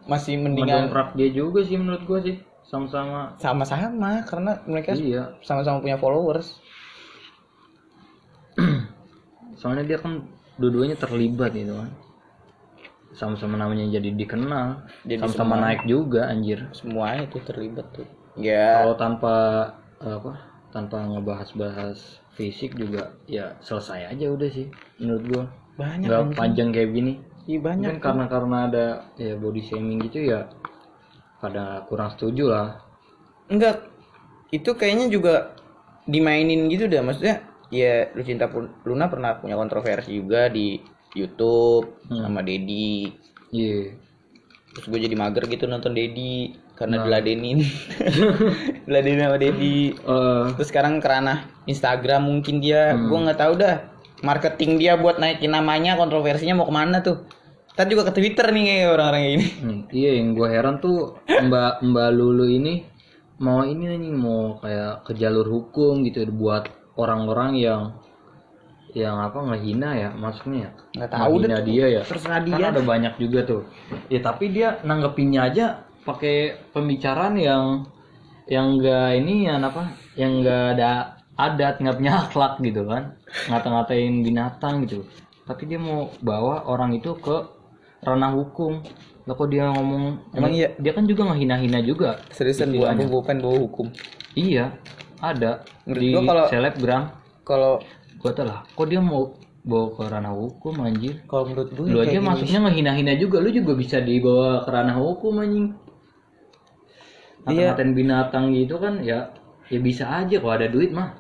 masih 0.06 0.38
mendingan 0.38 0.90
mendongkrak 0.90 1.18
dia 1.18 1.30
juga 1.34 1.66
sih 1.66 1.78
menurut 1.78 2.04
gua 2.06 2.20
sih. 2.22 2.38
Sama-sama. 2.66 3.38
Sama-sama 3.38 4.26
karena 4.26 4.58
mereka 4.66 4.98
iya. 4.98 5.38
sama-sama 5.46 5.82
punya 5.82 5.98
followers. 6.02 6.58
Soalnya 9.60 9.86
dia 9.86 9.98
kan 10.02 10.26
dua-duanya 10.58 10.98
terlibat 10.98 11.54
gitu 11.54 11.78
kan. 11.78 11.90
Sama-sama 13.14 13.58
namanya 13.58 13.86
jadi 13.90 14.10
dikenal. 14.14 14.82
Jadi 15.06 15.22
sama-sama 15.22 15.62
naik 15.62 15.86
juga 15.86 16.26
anjir. 16.30 16.66
Semuanya 16.74 17.30
itu 17.30 17.38
terlibat 17.46 17.86
tuh. 17.94 18.08
Ya. 18.38 18.82
Kalau 18.82 18.98
tanpa 18.98 19.36
apa 20.02 20.34
tanpa 20.74 21.08
ngebahas-bahas 21.08 22.20
fisik 22.36 22.76
juga 22.76 23.16
ya 23.32 23.56
selesai 23.64 24.12
aja 24.12 24.28
udah 24.28 24.50
sih 24.52 24.68
menurut 25.00 25.24
gua. 25.30 25.46
Banyak 25.76 26.08
nggak 26.08 26.22
anjing. 26.22 26.36
panjang 26.36 26.70
kayak 26.74 26.92
gini 26.92 27.14
Iya, 27.46 27.60
banyak 27.62 27.92
Mungkin 27.98 28.04
karena 28.04 28.26
karena 28.26 28.58
ada 28.66 28.86
ya 29.22 29.38
body 29.38 29.62
shaming 29.62 30.02
gitu 30.10 30.34
ya 30.34 30.50
pada 31.38 31.86
kurang 31.86 32.10
setuju 32.18 32.50
lah. 32.50 32.82
Enggak 33.50 33.86
itu 34.50 34.74
kayaknya 34.74 35.14
juga 35.14 35.54
dimainin 36.06 36.70
gitu 36.70 36.86
dah 36.90 37.02
maksudnya 37.02 37.42
ya 37.74 38.10
Lucinta 38.14 38.46
Pun- 38.50 38.74
Luna 38.86 39.10
pernah 39.10 39.38
punya 39.38 39.58
kontroversi 39.58 40.14
juga 40.14 40.50
di 40.50 40.78
YouTube 41.18 42.02
sama 42.10 42.42
Dedi 42.46 43.10
iya. 43.54 43.94
Terus 44.76 44.86
gue 44.92 45.00
jadi 45.08 45.16
mager 45.16 45.48
gitu 45.48 45.66
nonton 45.70 45.96
Dedi 45.96 46.52
karena 46.76 47.00
diladenin. 47.08 47.64
Diladenin 48.86 49.22
sama 49.24 49.38
Dedi 49.40 49.96
Eh, 49.96 50.44
terus 50.60 50.68
sekarang 50.68 51.00
kerana 51.00 51.48
Instagram 51.64 52.28
mungkin 52.28 52.60
dia. 52.60 52.92
Gue 53.08 53.16
nggak 53.24 53.40
tahu 53.40 53.54
dah 53.56 53.76
marketing 54.20 54.82
dia 54.82 55.00
buat 55.00 55.16
naikin 55.16 55.52
namanya 55.52 55.96
kontroversinya 55.96 56.60
mau 56.60 56.68
ke 56.68 56.74
mana 56.76 57.00
tuh 57.00 57.24
Ntar 57.76 57.92
juga 57.92 58.08
ke 58.08 58.14
Twitter 58.16 58.48
nih 58.56 58.64
kayak 58.72 58.88
orang-orang 58.96 59.22
gini. 59.36 59.48
Hmm, 59.60 59.80
iya 59.92 60.12
yang 60.16 60.32
gue 60.32 60.48
heran 60.48 60.80
tuh 60.80 61.20
mbak 61.28 61.84
mbak 61.84 62.10
Lulu 62.16 62.48
ini 62.48 62.88
mau 63.44 63.68
ini 63.68 64.00
nih 64.00 64.16
mau 64.16 64.64
kayak 64.64 65.04
ke 65.04 65.12
jalur 65.20 65.44
hukum 65.44 66.08
gitu 66.08 66.24
buat 66.32 66.72
orang-orang 66.96 67.60
yang 67.60 67.82
yang 68.96 69.20
apa 69.20 69.44
ngehina 69.44 69.90
ya 70.00 70.10
maksudnya 70.16 70.72
ya. 70.72 70.72
Nggak 70.96 71.12
tahu 71.12 71.34
deh 71.44 71.52
dia 71.68 71.86
ya. 72.00 72.02
Terserah 72.08 72.40
kan 72.40 72.48
dia 72.48 72.66
ada 72.72 72.80
banyak 72.80 73.14
juga 73.20 73.40
tuh. 73.44 73.62
Ya 74.08 74.24
tapi 74.24 74.56
dia 74.56 74.80
nanggepinnya 74.88 75.52
aja 75.52 75.84
pakai 76.08 76.56
pembicaraan 76.72 77.36
yang 77.36 77.92
yang 78.48 78.80
enggak 78.80 79.20
ini 79.20 79.52
ya 79.52 79.60
apa 79.60 80.00
yang 80.16 80.40
enggak 80.40 80.80
ada 80.80 80.92
adat 81.36 81.84
nggak 81.84 81.96
punya 82.00 82.14
akhlak 82.24 82.54
gitu 82.64 82.88
kan. 82.88 83.20
Ngata-ngatain 83.52 84.24
binatang 84.24 84.88
gitu. 84.88 85.04
Tapi 85.44 85.68
dia 85.68 85.76
mau 85.76 86.08
bawa 86.24 86.64
orang 86.72 86.96
itu 86.96 87.20
ke 87.20 87.55
ranah 88.02 88.32
hukum. 88.34 88.84
Lah 89.26 89.34
kok 89.34 89.48
dia 89.48 89.66
ngomong 89.68 90.34
Emang 90.34 90.52
iya? 90.52 90.70
dia 90.76 90.92
kan 90.92 91.04
juga 91.04 91.26
ngehina-hina 91.26 91.82
juga 91.82 92.22
seriusan 92.30 92.70
gue 92.72 92.86
aku 92.86 93.24
pengen 93.24 93.42
bawa 93.42 93.58
hukum. 93.60 93.88
Iya 94.34 94.76
ada. 95.18 95.64
Menurut 95.86 96.02
di 96.02 96.08
gua 96.12 96.22
kalau- 96.24 96.50
selebgram. 96.50 97.04
kalau 97.42 97.74
gua 98.18 98.32
tau 98.32 98.46
lah 98.46 98.60
kok 98.66 98.86
dia 98.86 98.98
mau 98.98 99.34
bawa 99.62 99.86
ke 99.92 100.04
ranah 100.04 100.30
hukum 100.32 100.78
anjir? 100.80 101.26
Kalau 101.26 101.46
menurut 101.48 101.70
gue 101.72 101.86
lu 101.88 101.98
aja 101.98 102.18
masuknya 102.20 102.60
ngehina-hina 102.62 103.14
juga 103.16 103.38
lu 103.40 103.50
juga 103.50 103.74
bisa 103.74 103.98
dibawa 103.98 104.62
ke 104.62 104.70
ranah 104.70 104.94
hukum 104.96 105.40
anjing. 105.40 105.74
Iya. 107.46 107.74
ngatain 107.74 107.94
binatang 107.94 108.50
gitu 108.52 108.78
kan 108.78 109.02
ya 109.02 109.30
ya 109.70 109.78
bisa 109.78 110.06
aja 110.06 110.38
kalau 110.38 110.54
ada 110.54 110.66
duit 110.66 110.90
mah. 110.90 111.14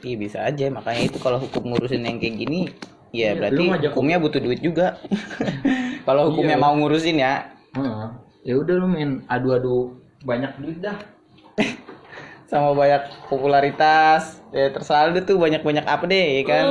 Iya 0.00 0.16
bisa 0.16 0.38
aja. 0.40 0.68
Makanya 0.68 1.02
itu 1.04 1.18
kalau 1.18 1.36
hukum 1.36 1.68
ngurusin 1.68 2.00
yang 2.00 2.16
kayak 2.16 2.36
gini 2.38 2.60
ya 3.12 3.32
Iya, 3.32 3.40
berarti 3.40 3.62
ngajak- 3.68 3.92
hukumnya 3.92 4.16
butuh 4.16 4.40
duit 4.40 4.60
juga. 4.60 4.96
kalau 6.02 6.30
hukumnya 6.30 6.58
mau 6.58 6.74
ngurusin 6.74 7.18
ya. 7.22 7.52
Heeh. 7.72 8.08
ya 8.42 8.58
udah 8.58 8.74
lu 8.74 8.90
main 8.90 9.22
adu-adu 9.30 9.96
banyak 10.26 10.52
duit 10.58 10.78
dah. 10.82 10.98
Sama 12.50 12.74
banyak 12.74 13.08
popularitas. 13.30 14.42
Ya 14.52 14.68
terserah 14.68 15.14
deh 15.14 15.24
tuh 15.24 15.38
banyak-banyak 15.38 15.86
apa 15.86 16.04
deh 16.04 16.42
ya 16.42 16.42
kan? 16.44 16.64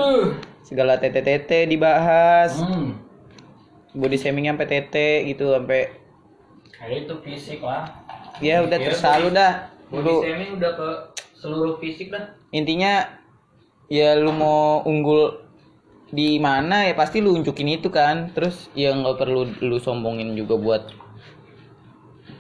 Segala 0.61 1.00
TTTT 1.00 1.71
dibahas. 1.71 2.59
Hmm. 2.61 3.00
body 3.91 4.15
shaming 4.15 4.47
sampai 4.47 4.71
TT 4.71 4.95
gitu 5.35 5.51
sampai 5.51 5.91
kayak 6.71 7.11
itu 7.11 7.15
fisik 7.27 7.59
lah. 7.59 7.91
Ya 8.39 8.63
udah 8.63 8.79
terserah 8.79 9.17
lu 9.19 9.29
dah. 9.35 9.67
lu 9.91 10.23
shaming 10.23 10.55
udah 10.55 10.71
ke 10.79 10.89
seluruh 11.35 11.75
fisik 11.83 12.07
dah. 12.07 12.31
Intinya 12.55 13.11
ya 13.91 14.15
lu 14.15 14.31
mau 14.31 14.79
unggul 14.88 15.40
di 16.11 16.37
mana 16.37 16.85
ya 16.85 16.93
pasti 16.93 17.23
lu 17.23 17.33
unjukin 17.33 17.71
itu 17.71 17.87
kan. 17.87 18.29
Terus 18.35 18.69
ya 18.77 18.93
nggak 18.93 19.17
perlu 19.17 19.47
lu 19.63 19.77
sombongin 19.79 20.35
juga 20.35 20.55
buat 20.59 20.83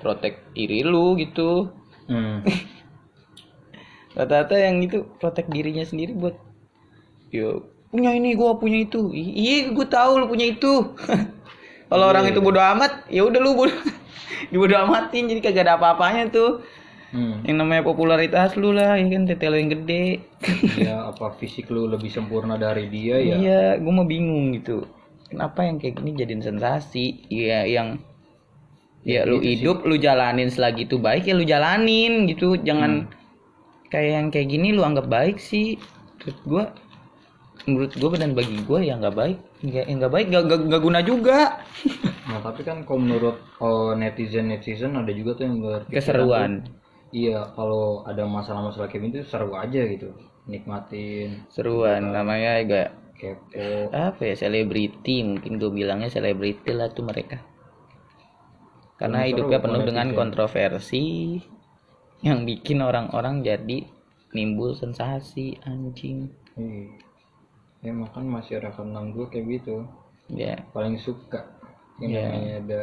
protek 0.03 0.43
diri 0.53 0.83
lu 0.83 1.17
gitu. 1.17 1.71
Hmm. 2.11 2.43
rata-rata 4.11 4.59
yang 4.59 4.83
itu 4.83 5.07
protek 5.23 5.47
dirinya 5.47 5.87
sendiri 5.87 6.11
buat 6.11 6.35
ya 7.31 7.63
punya 7.87 8.11
ini 8.11 8.35
gua 8.35 8.59
punya 8.59 8.83
itu. 8.83 9.11
Iya 9.15 9.71
gua 9.71 9.87
tahu 9.87 10.11
lu 10.19 10.25
punya 10.27 10.51
itu. 10.51 10.71
Kalau 11.91 12.07
orang 12.07 12.31
itu 12.31 12.39
bodoh 12.39 12.63
amat 12.75 13.07
ya 13.11 13.27
udah 13.27 13.39
lu 13.39 13.51
bodoh 13.55 13.75
dibodoh 14.51 14.87
amatin 14.87 15.27
jadi 15.27 15.39
kagak 15.43 15.63
ada 15.67 15.73
apa-apanya 15.79 16.31
tuh 16.31 16.63
Hmm. 17.11 17.43
yang 17.43 17.59
namanya 17.59 17.83
popularitas 17.83 18.55
lu 18.55 18.71
lah 18.71 18.95
ya 18.95 19.03
kan 19.03 19.27
tete 19.27 19.51
lu 19.51 19.59
yang 19.59 19.67
gede 19.67 20.23
ya 20.79 21.11
apa 21.11 21.35
fisik 21.35 21.67
lu 21.67 21.83
lebih 21.83 22.07
sempurna 22.07 22.55
dari 22.55 22.87
dia 22.87 23.19
ya 23.19 23.35
Iya, 23.35 23.61
gue 23.83 23.91
mau 23.91 24.07
bingung 24.07 24.55
gitu. 24.55 24.87
Kenapa 25.27 25.63
yang 25.63 25.75
kayak 25.75 25.99
gini 25.99 26.11
jadiin 26.15 26.39
sensasi? 26.39 27.27
Iya, 27.27 27.67
yang 27.67 27.99
ya, 29.03 29.23
lu 29.23 29.39
hidup, 29.39 29.83
lu 29.83 29.95
jalanin 29.95 30.47
selagi 30.47 30.87
itu 30.87 30.99
baik 30.99 31.27
ya 31.27 31.33
lu 31.35 31.43
jalanin 31.43 32.27
gitu. 32.27 32.55
Jangan 32.55 33.07
kayak 33.87 34.11
yang 34.11 34.27
kayak 34.31 34.47
gini 34.47 34.71
lu 34.71 34.83
anggap 34.83 35.07
baik 35.07 35.35
sih. 35.35 35.75
Menurut 36.23 36.39
gua 36.47 36.63
menurut 37.67 37.91
gua 37.95 38.09
dan 38.15 38.31
bagi 38.33 38.55
gua 38.63 38.79
ya 38.79 38.95
nggak 38.95 39.15
baik. 39.15 39.37
Nggak 39.63 39.83
ya 39.87 39.93
nggak 39.99 40.11
baik, 40.11 40.25
nggak 40.31 40.43
nggak 40.67 40.81
guna 40.83 40.99
juga. 41.03 41.39
Nah 42.27 42.39
tapi 42.39 42.61
kan 42.63 42.83
kalau 42.83 42.99
menurut 43.03 43.37
oh, 43.59 43.91
netizen 43.95 44.47
netizen 44.47 44.95
ada 44.95 45.11
juga 45.11 45.35
tuh 45.35 45.43
yang 45.47 45.57
berpikiran 45.59 45.95
Keseruan. 45.95 46.51
tuh, 46.63 46.80
Iya 47.11 47.51
kalau 47.55 48.07
ada 48.07 48.23
masalah-masalah 48.23 48.87
kayak 48.87 49.11
gitu 49.11 49.19
seru 49.27 49.51
aja 49.55 49.83
gitu. 49.83 50.15
Nikmatin. 50.47 51.45
Seruan 51.51 52.15
namanya 52.15 52.63
agak 52.63 52.87
kepo. 53.19 53.93
apa 53.93 54.33
ya 54.33 54.33
selebriti 54.33 55.21
mungkin 55.21 55.61
gue 55.61 55.69
bilangnya 55.69 56.09
selebriti 56.09 56.71
lah 56.73 56.89
tuh 56.89 57.05
mereka. 57.05 57.43
Karena 58.97 59.21
seru 59.21 59.29
hidupnya 59.35 59.59
penuh 59.61 59.81
dengan 59.85 60.07
netizen. 60.09 60.19
kontroversi 60.19 61.03
yang 62.25 62.47
bikin 62.47 62.79
orang-orang 62.81 63.43
jadi 63.43 63.85
nimbul 64.31 64.73
sensasi 64.73 65.59
anjing. 65.67 66.31
Iya. 66.55 66.95
Ya 67.81 67.91
makan 67.97 68.29
masyarakat 68.29 68.85
enam 68.87 69.11
gue 69.11 69.25
kayak 69.27 69.45
gitu. 69.61 69.83
Ya. 70.31 70.63
Paling 70.71 70.95
suka 71.01 71.43
yang 71.99 72.13
namanya 72.17 72.53
ada 72.61 72.79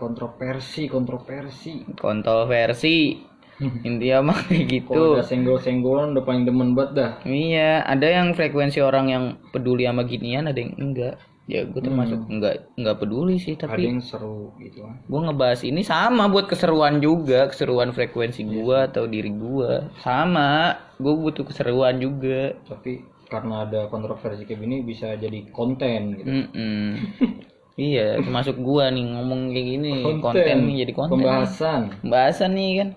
kontroversi 0.00 0.88
kontroversi. 0.88 1.84
Kontroversi. 2.00 3.20
Intinya 3.88 4.32
mah 4.32 4.38
kayak 4.48 4.64
gitu. 4.72 4.96
kalau 4.96 5.20
udah 5.20 5.26
senggol-senggolan 5.28 6.16
udah 6.16 6.24
paling 6.24 6.48
demen 6.48 6.72
banget 6.72 6.90
dah. 6.96 7.12
Iya 7.28 7.84
ada 7.84 8.08
yang 8.08 8.32
frekuensi 8.32 8.80
orang 8.80 9.06
yang 9.12 9.24
peduli 9.52 9.84
sama 9.84 10.08
ginian 10.08 10.48
ada 10.48 10.56
yang 10.56 10.72
enggak. 10.80 11.20
Ya 11.50 11.66
gue 11.66 11.82
termasuk 11.82 12.30
enggak 12.30 12.70
enggak 12.78 12.96
peduli 13.02 13.36
sih 13.36 13.58
ada 13.58 13.74
tapi 13.74 13.90
yang 13.90 13.98
seru 13.98 14.54
gitu 14.62 14.86
kan 14.86 15.02
gue 15.02 15.20
ngebahas 15.26 15.66
ini 15.66 15.82
sama 15.82 16.30
buat 16.30 16.46
keseruan 16.46 17.02
juga 17.02 17.50
keseruan 17.50 17.90
frekuensi 17.90 18.46
gua 18.46 18.86
atau 18.86 19.04
diri 19.10 19.34
gua. 19.34 19.92
Sama 20.00 20.78
gue 20.96 21.10
butuh 21.10 21.44
keseruan 21.44 21.98
juga. 21.98 22.54
Tapi 22.64 23.02
karena 23.30 23.62
ada 23.66 23.86
kontroversi 23.86 24.42
kayak 24.42 24.60
gini 24.62 24.76
bisa 24.82 25.14
jadi 25.14 25.46
konten 25.54 26.18
gitu. 26.18 26.28
Mm-mm. 26.28 26.86
iya 27.80 28.06
termasuk 28.24 28.60
gua 28.60 28.92
nih 28.92 29.04
ngomong 29.08 29.56
kayak 29.56 29.66
gini 29.72 29.92
konten, 30.20 30.56
nih 30.68 30.76
jadi 30.84 30.92
konten. 30.92 31.12
Pembahasan. 31.16 31.80
Pembahasan 32.04 32.50
nih 32.52 32.70
kan. 32.84 32.88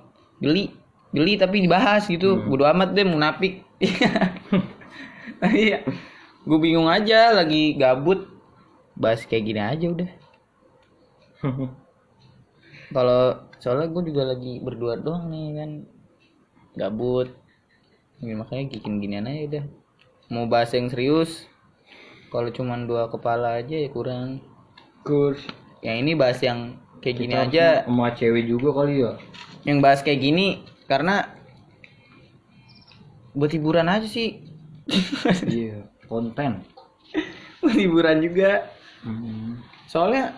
Geli. 0.44 0.66
Geli 1.16 1.34
tapi 1.40 1.64
dibahas 1.64 2.04
gitu. 2.12 2.36
Hmm. 2.36 2.52
bodo 2.52 2.68
amat 2.68 2.92
deh 2.92 3.08
munafik. 3.08 3.64
Iya. 5.44 5.84
Gue 6.48 6.56
bingung 6.56 6.88
aja 6.88 7.36
lagi 7.36 7.76
gabut. 7.76 8.32
Bahas 8.96 9.28
kayak 9.28 9.44
gini 9.44 9.60
aja 9.60 9.86
udah. 9.92 10.10
Kalau 12.96 13.44
soalnya 13.60 13.92
gue 13.92 14.04
juga 14.08 14.24
lagi 14.32 14.64
berdua 14.64 14.96
doang 14.96 15.28
nih 15.28 15.48
kan. 15.60 15.72
Gabut. 16.80 17.28
Ya, 18.24 18.40
makanya 18.40 18.72
bikin 18.72 19.04
ginian 19.04 19.28
aja 19.28 19.42
udah. 19.52 19.64
Mau 20.32 20.48
bahas 20.48 20.72
yang 20.72 20.88
serius 20.88 21.52
kalau 22.34 22.50
cuman 22.50 22.90
dua 22.90 23.14
kepala 23.14 23.62
aja 23.62 23.78
ya 23.78 23.94
kurang 23.94 24.42
Kurs. 25.04 25.40
yang 25.84 26.00
ini 26.00 26.16
bahas 26.16 26.40
yang 26.40 26.80
kayak 27.04 27.16
gini 27.20 27.34
Kita 27.36 27.44
aja 27.46 27.66
sama 27.84 28.16
cewek 28.16 28.48
juga 28.48 28.72
kali 28.74 29.04
ya. 29.04 29.12
yang 29.68 29.84
bahas 29.84 30.00
kayak 30.00 30.20
gini 30.20 30.64
karena 30.88 31.28
buat 33.34 33.52
hiburan 33.52 33.88
aja 33.88 34.08
sih 34.08 34.40
Iya, 35.48 35.88
konten. 36.08 36.64
buat 37.62 37.76
hiburan 37.76 38.20
juga 38.20 38.72
Hmm. 39.04 39.60
soalnya 39.84 40.32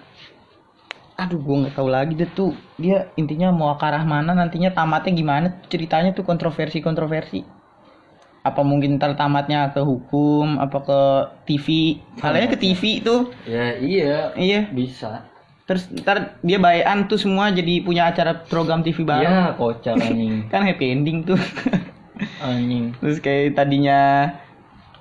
aduh 1.15 1.37
gua 1.37 1.55
nggak 1.63 1.77
tahu 1.77 1.85
lagi 1.85 2.17
deh 2.17 2.25
tuh 2.27 2.51
dia 2.75 3.13
intinya 3.13 3.53
mau 3.53 3.69
ke 3.77 3.85
arah 3.85 4.01
mana 4.01 4.33
nantinya 4.33 4.73
tamatnya 4.73 5.13
gimana 5.13 5.47
ceritanya 5.69 6.11
tuh 6.11 6.25
kontroversi 6.25 6.81
kontroversi 6.81 7.45
apa 8.45 8.61
mungkin 8.61 8.95
ntar 8.95 9.13
tamatnya 9.13 9.73
ke 9.73 9.81
hukum 9.81 10.55
apa 10.55 10.77
ke 10.79 10.99
TV 11.45 11.97
kalian 12.15 12.45
ke 12.45 12.55
TV 12.55 13.01
tuh. 13.01 13.33
Ya 13.43 13.73
iya, 13.75 14.29
iya. 14.35 14.61
Bisa. 14.69 15.25
terus 15.65 15.89
ntar 15.91 16.37
dia 16.39 16.55
bayan 16.57 17.09
tuh 17.09 17.17
semua 17.17 17.49
jadi 17.49 17.81
punya 17.81 18.05
acara 18.05 18.37
program 18.39 18.79
TV 18.79 19.01
baru 19.01 19.25
Ya, 19.25 19.41
kocak 19.51 19.97
anjing. 19.97 20.45
kan 20.53 20.61
happy 20.61 20.85
ending 20.87 21.25
tuh. 21.25 21.41
Anjing. 22.39 22.93
terus 22.95 23.17
kayak 23.17 23.55
tadinya 23.55 24.29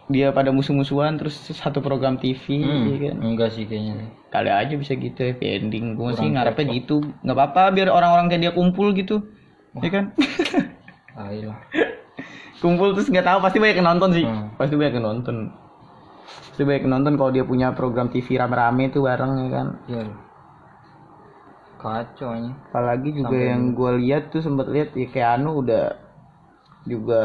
dia 0.07 0.29
pada 0.31 0.49
musuh-musuhan 0.49 1.17
terus 1.17 1.37
satu 1.37 1.81
program 1.81 2.17
TV 2.17 2.61
Hmm, 2.61 2.89
ya 2.91 2.97
kan? 3.05 3.17
enggak 3.23 3.53
sih 3.53 3.65
kayaknya. 3.65 4.09
kali 4.29 4.49
aja 4.49 4.75
bisa 4.75 4.93
gitu 4.95 5.21
happy 5.23 5.47
ending. 5.47 5.95
Gue 5.95 6.13
sih 6.15 6.27
ngarepnya 6.27 6.65
gitu. 6.75 7.01
Nggak 7.21 7.37
apa-apa 7.39 7.63
biar 7.71 7.89
orang-orang 7.89 8.27
kayak 8.27 8.43
dia 8.43 8.53
kumpul 8.53 8.93
gitu. 8.93 9.21
Ya 9.79 9.89
kan? 9.91 10.05
Tai 11.15 11.39
lah. 11.41 11.61
Kumpul 12.65 12.89
terus 12.91 13.07
nggak 13.07 13.23
tahu 13.23 13.39
pasti 13.39 13.59
banyak 13.59 13.77
yang 13.77 13.89
nonton 13.91 14.11
sih 14.11 14.25
Hmm. 14.25 14.49
pasti 14.57 14.75
banyak 14.75 14.95
yang 14.95 15.07
nonton 15.07 15.37
pasti 16.47 16.63
banyak 16.63 16.83
yang 16.83 16.95
nonton 16.95 17.13
kalau 17.15 17.31
dia 17.31 17.45
punya 17.45 17.69
program 17.71 18.09
TV 18.09 18.27
rame-rame 18.35 18.89
itu 18.89 18.99
bareng 18.99 19.33
ya 19.39 19.49
kan 19.53 19.67
Ya. 19.87 20.03
Kacau 21.77 22.33
anjing. 22.33 22.57
apalagi 22.65 23.09
juga 23.13 23.29
Sampai- 23.31 23.45
yang 23.47 23.63
gue 23.71 23.91
lihat 24.01 24.23
tuh 24.29 24.41
sempat 24.41 24.67
lihat 24.67 24.97
ya 24.97 25.07
kayak 25.07 25.31
Anu 25.37 25.61
udah 25.61 25.93
juga 26.83 27.23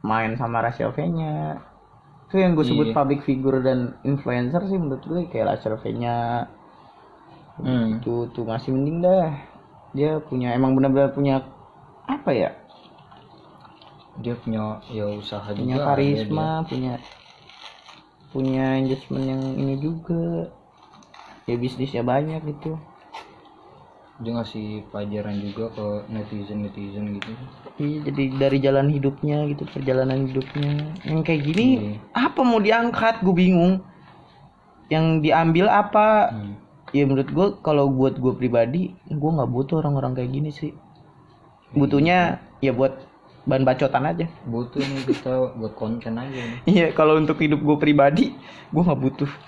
main 0.00 0.34
sama 0.34 0.58
Rachel 0.60 0.90
V-nya 0.90 1.62
itu 2.26 2.36
yang 2.36 2.52
gue 2.52 2.62
sebut 2.64 2.90
Iya. 2.90 2.94
public 2.94 3.22
figure 3.22 3.58
dan 3.60 3.78
influencer 4.02 4.62
sih 4.64 4.74
menurut 4.74 5.02
gue 5.02 5.26
kayak 5.28 5.46
Rachel 5.48 5.78
V-nya 5.78 6.46
Hmm. 7.56 7.94
itu 7.94 8.26
tuh 8.28 8.42
masih 8.42 8.72
mending 8.72 8.98
dah 9.00 9.30
dia 9.90 10.18
punya 10.18 10.50
emang 10.50 10.72
benar-benar 10.72 11.10
punya 11.10 11.44
apa 12.04 12.30
ya 12.32 12.50
Dia 14.20 14.36
punya 14.36 14.84
ya 14.92 15.08
usaha 15.08 15.48
punya 15.52 15.80
juga. 15.80 15.84
ada 15.84 15.88
karisma 15.96 16.48
punya 16.68 16.92
punya 18.30 18.64
engagement 18.78 19.24
yang 19.26 19.42
ini 19.58 19.74
juga 19.80 20.46
ya 21.50 21.56
bisnisnya 21.58 22.06
banyak 22.06 22.38
gitu 22.46 22.78
Dia. 24.20 24.36
ngasih 24.36 24.84
pelajaran 24.92 25.40
juga 25.40 25.72
ke 25.72 25.86
netizen 26.12 26.60
netizen 26.68 27.16
gitu. 27.16 27.32
Iya, 27.80 27.98
jadi 28.12 28.22
dari 28.36 28.58
jalan 28.60 28.92
hidupnya 28.92 29.48
gitu, 29.48 29.64
perjalanan 29.72 30.28
hidupnya. 30.28 30.92
Yang 31.08 31.20
kayak 31.24 31.42
gini, 31.48 31.66
Iya. 31.80 31.96
apa 32.12 32.40
mau 32.44 32.60
diangkat? 32.60 33.24
Gue 33.24 33.32
bingung. 33.32 33.80
Yang 34.92 35.24
diambil 35.24 35.72
apa? 35.72 36.36
Hmm. 36.36 36.54
Ya 36.92 37.08
menurut 37.08 37.32
gue, 37.32 37.46
kalau 37.64 37.88
buat 37.88 38.20
gue 38.20 38.36
pribadi, 38.36 38.92
gue 39.08 39.30
nggak 39.32 39.48
butuh 39.48 39.80
orang-orang 39.80 40.12
kayak 40.12 40.30
gini 40.36 40.52
sih. 40.52 40.76
Butuhnya 41.72 42.44
ya 42.60 42.76
buat 42.76 43.09
bahan 43.48 43.64
bacotan 43.64 44.04
aja. 44.04 44.26
Butuh 44.44 44.82
nih 44.82 45.00
kita 45.08 45.56
buat 45.56 45.74
konten 45.76 46.20
aja. 46.20 46.42
Iya, 46.70 46.92
kalau 46.92 47.16
untuk 47.16 47.40
hidup 47.40 47.60
gue 47.64 47.76
pribadi, 47.80 48.36
gue 48.72 48.82
nggak 48.82 49.00
butuh. 49.00 49.30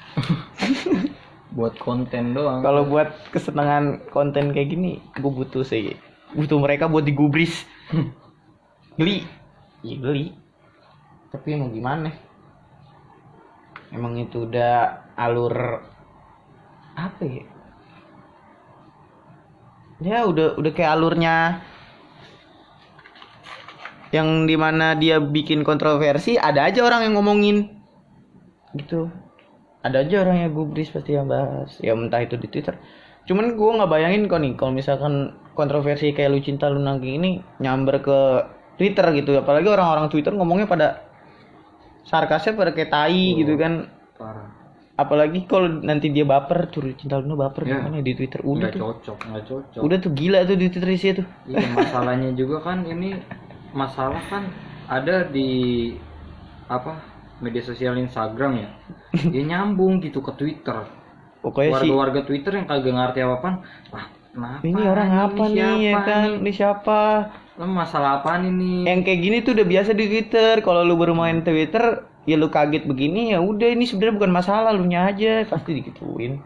Buat 1.53 1.77
konten 1.77 2.33
doang. 2.33 2.65
Kalau 2.65 2.89
buat 2.89 3.13
kesenangan 3.29 4.09
konten 4.09 4.57
kayak 4.57 4.73
gini, 4.73 5.05
gue 5.13 5.29
butuh 5.29 5.61
sih. 5.61 5.93
Butuh 6.33 6.57
mereka 6.57 6.89
buat 6.89 7.05
digubris. 7.05 7.69
geli. 8.99 9.29
Iya 9.85 9.97
geli. 10.01 10.27
Tapi 11.29 11.61
mau 11.61 11.69
gimana? 11.69 12.09
Emang 13.93 14.17
itu 14.17 14.49
udah 14.49 15.05
alur 15.13 15.85
apa 16.97 17.21
ya? 17.21 17.45
Ya 20.01 20.19
udah 20.25 20.57
udah 20.57 20.73
kayak 20.73 20.97
alurnya 20.97 21.61
yang 24.12 24.44
di 24.44 24.55
mana 24.55 24.92
dia 24.94 25.18
bikin 25.18 25.64
kontroversi 25.64 26.37
ada 26.37 26.68
aja 26.68 26.85
orang 26.85 27.09
yang 27.09 27.14
ngomongin. 27.16 27.72
Gitu. 28.72 29.09
Ada 29.83 30.07
aja 30.07 30.22
orang 30.22 30.37
yang 30.38 30.53
gubris 30.53 30.88
pasti 30.88 31.16
yang 31.16 31.27
bahas. 31.27 31.75
Ya 31.81 31.96
entah 31.96 32.20
itu 32.20 32.37
di 32.37 32.46
twitter. 32.46 32.77
Cuman 33.25 33.57
gue 33.57 33.70
nggak 33.72 33.90
bayangin 33.90 34.29
kok 34.29 34.38
nih 34.38 34.53
kalau 34.55 34.70
misalkan 34.70 35.14
kontroversi 35.53 36.12
kayak 36.12 36.31
lu 36.31 36.38
cinta 36.38 36.68
lu 36.68 36.79
nangki 36.79 37.18
ini 37.18 37.31
nyamber 37.59 37.98
ke 37.98 38.18
twitter 38.77 39.11
gitu. 39.12 39.35
Apalagi 39.35 39.66
orang-orang 39.66 40.07
twitter 40.07 40.33
ngomongnya 40.33 40.68
pada 40.68 41.03
sarkasnya 42.03 42.53
pada 42.53 42.70
kayak 42.70 42.90
tai 42.90 43.37
gitu 43.37 43.57
kan. 43.57 43.88
Parah. 44.14 44.61
apalagi 44.92 45.48
kalau 45.48 45.66
nanti 45.83 46.12
dia 46.12 46.22
baper 46.22 46.68
tuh 46.68 46.92
cinta 46.94 47.16
lu 47.18 47.35
baper 47.35 47.64
Ya. 47.64 47.81
gimana 47.81 48.05
di 48.05 48.12
twitter? 48.12 48.44
Udah 48.44 48.68
Nggak 48.68 48.72
tuh. 48.77 48.81
cocok, 48.87 49.18
nggak 49.25 49.44
cocok. 49.48 49.81
udah 49.83 49.96
tuh 49.98 50.12
gila 50.12 50.38
tuh 50.44 50.55
di 50.55 50.66
twitter 50.68 50.90
isinya 50.92 51.14
tuh. 51.25 51.27
Iya, 51.48 51.66
masalahnya 51.75 52.31
juga 52.37 52.57
kan 52.61 52.85
ini 52.85 53.16
masalah 53.73 54.23
kan 54.31 54.45
ada 54.89 55.25
di 55.27 55.51
apa 56.69 56.93
media 57.43 57.63
sosial 57.65 57.99
Instagram 57.99 58.53
ya. 58.63 58.69
Dia 59.33 59.43
nyambung 59.45 60.01
gitu 60.01 60.21
ke 60.23 60.33
Twitter. 60.37 60.79
pokoknya 61.43 61.83
sih 61.83 61.91
Warga-warga 61.91 62.21
Twitter 62.23 62.53
yang 62.55 62.67
kagak 62.71 62.95
ngerti 62.95 63.19
apa-apaan, 63.27 63.55
wah 63.91 64.07
kenapa? 64.31 64.63
ini 64.63 64.83
orang 64.87 65.11
apa 65.11 65.43
nih 65.51 65.75
ya 65.91 65.95
kan 66.07 66.39
ini 66.39 66.53
siapa 66.55 67.01
Lo 67.59 67.67
masalah 67.67 68.23
apaan 68.23 68.47
ini? 68.47 68.87
yang 68.87 69.03
kayak 69.03 69.21
gini 69.21 69.37
tuh 69.43 69.53
udah 69.59 69.67
biasa 69.67 69.91
di 69.93 70.07
Twitter. 70.09 70.63
Kalau 70.63 70.87
lu 70.87 70.95
baru 70.97 71.13
main 71.13 71.43
Twitter, 71.43 71.85
ya 72.25 72.37
lu 72.39 72.49
kaget 72.49 72.87
begini 72.87 73.35
ya 73.35 73.43
udah 73.43 73.69
ini 73.75 73.85
sebenarnya 73.85 74.17
bukan 74.23 74.33
masalah 74.33 74.71
lu 74.73 74.87
nya 74.87 75.11
aja 75.11 75.43
pasti 75.51 75.71
digituin. 75.77 76.41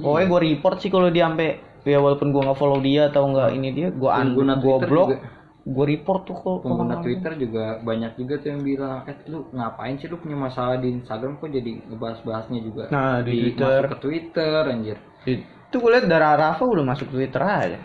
Pokoknya 0.00 0.26
gue 0.32 0.40
report 0.52 0.76
sih 0.80 0.90
kalau 0.92 1.08
dia 1.12 1.28
sampai 1.28 1.60
ya 1.84 1.98
walaupun 2.00 2.28
gua 2.32 2.42
nggak 2.52 2.58
follow 2.60 2.80
dia 2.80 3.08
atau 3.08 3.24
nggak 3.32 3.50
ini 3.56 3.68
dia, 3.72 3.88
Pengguna 4.24 4.54
gua 4.60 4.76
Twitter 4.76 4.88
blok, 4.88 5.08
juga. 5.08 5.16
Gua 5.64 5.84
report 5.84 6.24
tuh 6.24 6.36
kok. 6.36 6.56
pengguna 6.64 7.00
Twitter 7.00 7.32
juga 7.36 7.78
banyak 7.80 8.16
juga 8.16 8.40
tuh 8.40 8.48
yang 8.52 8.62
bilang, 8.62 9.04
eh 9.04 9.16
lu 9.28 9.44
ngapain 9.52 9.96
sih 9.96 10.08
lu 10.08 10.16
punya 10.16 10.36
masalah 10.36 10.80
di 10.80 10.88
Instagram 10.90 11.36
kok 11.36 11.50
jadi 11.50 11.72
ngebahas-bahasnya 11.86 12.60
juga 12.60 12.84
Nah, 12.88 13.20
di 13.20 13.30
di 13.30 13.36
Twitter. 13.52 13.80
masuk 13.84 13.92
ke 13.92 13.96
Twitter 14.00 14.60
anjir. 14.66 14.98
Itu 15.24 15.76
gue 15.76 15.90
liat 15.92 16.06
darah 16.08 16.34
Rafa 16.34 16.64
udah 16.64 16.84
masuk 16.84 17.12
Twitter 17.12 17.38
aja. 17.38 17.78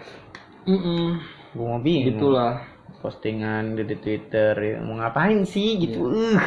Gua 1.53 1.65
mau 1.77 1.79
bingung. 1.79 2.15
Gitulah. 2.15 2.53
Postingan 2.99 3.77
di, 3.77 3.83
di 3.85 3.95
Twitter 4.01 4.53
ya. 4.57 4.75
mau 4.81 4.97
ngapain 4.97 5.45
sih 5.45 5.77
gitu. 5.77 6.09
Uh. 6.09 6.41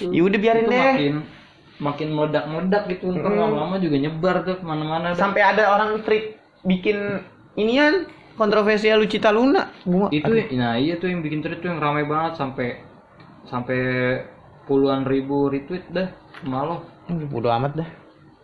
Ya 0.00 0.22
udah 0.24 0.38
biarin 0.40 0.64
Itu 0.64 0.72
deh. 0.72 0.80
makin 0.80 1.14
makin 1.74 2.08
meledak-meledak 2.14 2.82
gitu 2.88 3.10
ntar 3.12 3.34
lama-lama 3.34 3.76
juga 3.76 3.98
nyebar 3.98 4.46
tuh 4.46 4.62
ke 4.62 4.64
mana-mana 4.64 5.10
sampai 5.12 5.42
ada 5.42 5.74
orang 5.74 6.06
tweet 6.06 6.38
bikin 6.62 7.18
inian 7.54 8.06
kontroversial 8.34 8.98
Lucita 9.02 9.30
Luna. 9.30 9.70
Gua 9.86 10.08
itu 10.10 10.30
nah 10.54 10.74
iya 10.78 10.98
tuh 10.98 11.10
yang 11.10 11.22
bikin 11.22 11.40
tweet 11.42 11.62
tuh 11.62 11.70
yang 11.70 11.80
ramai 11.82 12.06
banget 12.06 12.38
sampai 12.38 12.82
sampai 13.46 13.78
puluhan 14.64 15.04
ribu 15.04 15.52
retweet 15.52 15.84
dah 15.92 16.08
malah 16.48 16.80
aduh, 17.10 17.28
bodo 17.28 17.48
amat 17.52 17.72
dah. 17.84 17.88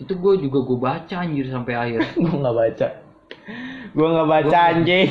Itu 0.00 0.16
gue 0.16 0.40
juga 0.40 0.64
gue 0.64 0.78
baca 0.80 1.14
anjir 1.20 1.46
sampai 1.52 1.74
akhir. 1.76 2.00
Gua 2.24 2.36
nggak 2.40 2.56
baca. 2.56 2.88
Gua 3.92 4.08
nggak 4.16 4.28
baca 4.28 4.58
anjing. 4.72 5.10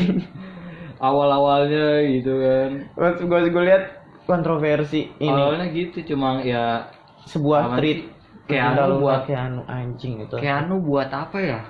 Awal-awalnya 1.07 1.87
gitu 2.11 2.33
kan. 2.43 2.69
Terus 2.91 3.17
gua 3.23 3.39
gua 3.47 3.63
lihat 3.63 3.83
kontroversi 4.27 5.09
ini. 5.21 5.31
Awalnya 5.31 5.67
gitu 5.71 5.97
cuma 6.13 6.41
ya 6.43 6.89
sebuah 7.29 7.77
tweet 7.77 8.09
anu 8.49 8.97
Luna 8.97 8.97
buat- 8.97 9.23
kayak 9.29 9.41
anu 9.53 9.61
anjing 9.69 10.13
itu. 10.25 10.35
Keanu 10.37 10.75
buat 10.81 11.09
apa 11.13 11.37
ya? 11.37 11.61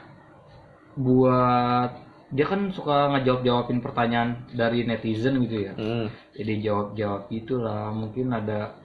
Buat 0.96 2.09
dia 2.30 2.46
kan 2.46 2.70
suka 2.70 3.10
ngejawab 3.16 3.42
jawabin 3.42 3.80
pertanyaan 3.82 4.46
dari 4.54 4.86
netizen 4.86 5.42
gitu 5.50 5.66
ya. 5.70 5.74
Hmm. 5.74 6.08
jadi 6.38 6.54
jawab 6.62 6.88
jawab 6.94 7.22
gitulah 7.34 7.90
mungkin 7.90 8.30
ada 8.30 8.78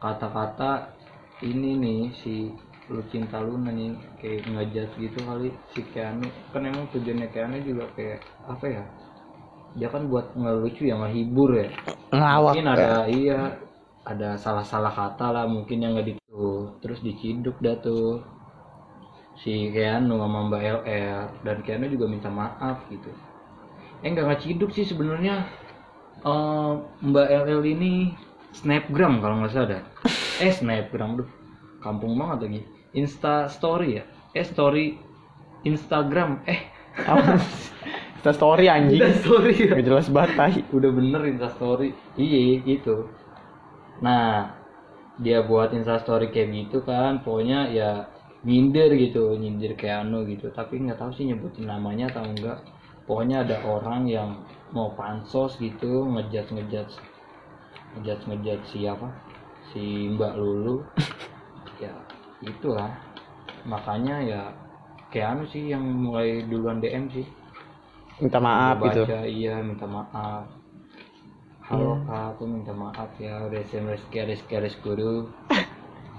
kata-kata 0.00 0.96
ini 1.44 1.76
nih 1.76 2.00
si 2.16 2.48
lu 2.90 3.04
cinta 3.06 3.38
Luna 3.38 3.70
nih 3.70 3.94
kayak 4.18 4.48
ngejat 4.50 4.90
gitu 4.98 5.18
kali 5.22 5.52
si 5.70 5.84
Keanu. 5.92 6.26
Kan 6.50 6.66
emang 6.66 6.88
tujuannya 6.90 7.28
Keanu 7.30 7.62
juga 7.62 7.84
kayak 7.94 8.20
apa 8.48 8.66
ya 8.66 8.84
dia 9.78 9.86
kan 9.86 10.10
buat 10.10 10.34
ngelucu 10.34 10.90
ya 10.90 10.98
ngehibur 10.98 11.54
ya. 11.54 11.68
Ngelawak 12.10 12.52
mungkin 12.58 12.68
ada 12.74 13.06
iya 13.06 13.40
ada 14.02 14.34
salah-salah 14.34 14.90
kata 14.90 15.26
lah 15.30 15.44
mungkin 15.46 15.84
yang 15.84 15.94
nggak 15.94 16.16
gitu 16.16 16.74
terus 16.80 16.98
diciduk 17.04 17.60
dah 17.60 17.76
tuh 17.78 18.24
si 19.40 19.72
Keanu 19.72 20.20
sama 20.20 20.52
Mbak 20.52 20.62
LR 20.84 21.20
dan 21.44 21.56
Keanu 21.64 21.88
juga 21.88 22.04
minta 22.06 22.28
maaf 22.28 22.84
gitu. 22.92 23.08
Eh 24.04 24.08
nggak 24.12 24.28
ngeciduk 24.28 24.70
sih 24.76 24.84
sebenarnya. 24.84 25.48
Eh, 26.20 26.72
Mbak 27.00 27.28
LL 27.48 27.62
ini 27.64 28.12
snapgram 28.52 29.22
kalau 29.24 29.40
nggak 29.40 29.52
salah 29.54 29.80
eh 30.40 30.52
snapgram 30.52 31.20
duh 31.20 31.28
kampung 31.80 32.16
banget 32.20 32.38
lagi. 32.44 32.60
Insta 32.92 33.48
story 33.48 34.00
ya? 34.00 34.04
Eh 34.36 34.44
story 34.44 35.00
Instagram. 35.64 36.44
Eh 36.44 36.60
Insta 38.20 38.32
story 38.36 38.68
anjing. 38.68 39.00
Insta 39.00 39.16
story 39.24 39.54
ya? 39.56 39.72
Gak 39.80 39.86
jelas 39.88 40.08
banget 40.12 40.64
udah 40.76 40.90
bener 40.92 41.22
instastory 41.24 41.96
iya 42.20 42.60
gitu. 42.60 43.08
Nah 44.04 44.52
dia 45.20 45.44
buat 45.44 45.72
instastory 45.72 46.28
kayak 46.28 46.68
gitu 46.68 46.84
kan. 46.84 47.24
Pokoknya 47.24 47.72
ya 47.72 48.19
nyindir 48.40 48.88
gitu 48.96 49.36
nyindir 49.36 49.76
Keanu 49.76 50.24
gitu. 50.28 50.48
Tapi 50.52 50.80
nggak 50.80 51.00
tahu 51.00 51.10
sih 51.12 51.28
nyebutin 51.28 51.68
namanya 51.68 52.08
atau 52.12 52.24
enggak. 52.24 52.58
Pokoknya 53.04 53.42
ada 53.42 53.60
orang 53.66 54.06
yang 54.06 54.44
mau 54.70 54.94
pansos 54.94 55.58
gitu 55.58 56.06
ngejat 56.06 56.46
ngejat 56.54 56.88
ngejat 57.98 58.20
ngejat 58.22 58.60
siapa 58.70 59.08
si 59.72 60.08
Mbak 60.16 60.34
Lulu. 60.36 60.76
Ya 61.80 61.96
itulah. 62.44 62.92
Makanya 63.64 64.20
ya 64.20 64.42
Keanu 65.08 65.48
sih 65.48 65.72
yang 65.72 65.80
mulai 65.80 66.44
duluan 66.44 66.76
DM 66.76 67.08
sih. 67.08 67.24
Minta 68.20 68.36
maaf 68.36 68.76
Gua 68.76 68.92
gitu. 68.92 69.02
baca, 69.08 69.24
iya 69.24 69.64
minta 69.64 69.88
maaf. 69.88 70.44
Halo 71.64 72.04
kak 72.04 72.36
aku 72.36 72.44
minta 72.44 72.76
maaf 72.76 73.08
ya. 73.16 73.48
Udah 73.48 73.64
rezeki 73.64 74.28
rezeki 74.28 74.76
guru 74.84 75.32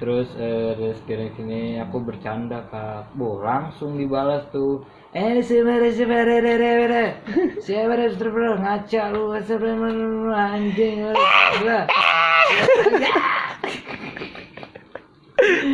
terus 0.02 0.28
eh, 0.42 0.74
rezeki 0.74 1.14
rezeki 1.14 1.42
ini 1.46 1.62
aku 1.78 2.02
bercanda 2.02 2.66
kak. 2.74 3.14
Bo 3.14 3.38
langsung 3.38 4.02
dibalas 4.02 4.50
tuh. 4.50 4.82
Eh 5.14 5.46
si 5.46 5.62
mere 5.62 5.94
si 5.94 6.04
mere 6.10 6.42
re 6.42 6.54
re 6.58 6.74
re. 6.90 7.06
Si 7.62 7.78
mere 7.78 8.10
si 8.10 8.18
mere 8.26 8.58
ngaca 8.58 9.04
lu 9.14 9.38
si 9.46 9.54
mere 9.54 10.34
anjing 10.34 11.14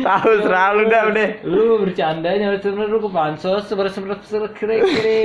Tahu 0.04 0.30
selalu 0.40 0.82
dah 0.88 1.02
udah. 1.12 1.30
lu 1.44 1.84
bercandanya 1.84 2.56
sebenarnya 2.56 2.88
lu 2.88 2.98
ke 3.04 3.10
pansos 3.12 3.68
sebenarnya 3.68 3.92
sebenarnya 4.24 4.56
kira 4.56 4.74
kira 4.80 5.18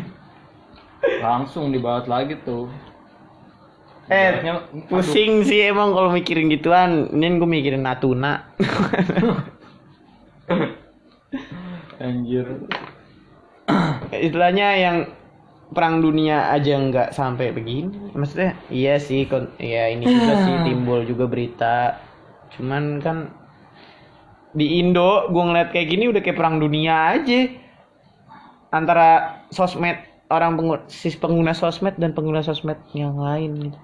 langsung 1.26 1.74
dibalas 1.74 2.06
lagi 2.06 2.38
tuh 2.46 2.70
Eh, 4.10 4.42
pusing 4.90 5.46
sih 5.46 5.70
emang 5.70 5.94
kalau 5.94 6.10
mikirin 6.10 6.50
gituan. 6.50 7.14
Ini 7.14 7.38
gue 7.38 7.46
mikirin 7.46 7.86
Natuna. 7.86 8.50
anjir 12.00 12.48
Istilahnya 14.26 14.68
yang 14.80 14.96
perang 15.70 16.02
dunia 16.02 16.50
aja 16.50 16.74
nggak 16.74 17.14
sampai 17.14 17.54
begini. 17.54 18.10
Maksudnya 18.10 18.58
iya 18.66 18.98
sih, 18.98 19.30
kon 19.30 19.46
ya 19.62 19.86
ini 19.86 20.10
juga 20.10 20.34
sih 20.42 20.54
timbul 20.66 21.06
juga 21.06 21.30
berita. 21.30 22.02
Cuman 22.58 22.98
kan 22.98 23.30
di 24.50 24.82
Indo 24.82 25.30
gue 25.30 25.42
ngeliat 25.46 25.70
kayak 25.70 25.86
gini 25.86 26.10
udah 26.10 26.18
kayak 26.18 26.34
perang 26.34 26.58
dunia 26.58 27.14
aja 27.14 27.46
antara 28.74 29.38
sosmed 29.54 30.02
orang 30.26 30.58
pengguna, 30.58 30.82
sis 30.90 31.14
pengguna 31.14 31.54
sosmed 31.54 31.94
dan 32.02 32.10
pengguna 32.10 32.42
sosmed 32.42 32.78
yang 32.90 33.14
lain 33.14 33.70
gitu. 33.70 33.78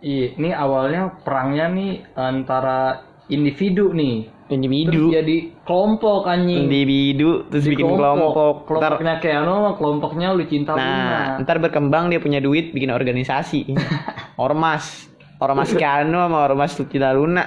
Iya, 0.00 0.36
ini 0.36 0.50
awalnya 0.52 1.08
perangnya 1.24 1.66
nih 1.72 1.92
antara 2.14 3.02
individu 3.28 3.90
nih. 3.92 4.28
Individu, 4.46 5.10
Terus 5.10 5.14
jadi 5.18 5.36
kelompok 5.66 6.30
anjing. 6.30 6.70
individu 6.70 7.50
terus 7.50 7.66
Di 7.66 7.74
bikin 7.74 7.98
kelompok. 7.98 8.62
Ntar, 8.70 9.02
Kelompoknya 9.02 9.14
Keanu 9.18 9.50
sama 9.58 9.70
kelompoknya 9.74 10.28
lu 10.30 10.46
cinta 10.46 10.78
nah, 10.78 10.86
Luna. 10.86 11.18
ntar 11.42 11.58
berkembang 11.58 12.06
dia 12.06 12.22
punya 12.22 12.38
duit 12.38 12.70
bikin 12.70 12.94
organisasi. 12.94 13.74
Ormas, 14.38 15.10
Ormas 15.42 15.74
Keanu 15.74 16.22
sama 16.22 16.46
Ormas 16.46 16.78
Lucina 16.78 17.10
Luna 17.10 17.42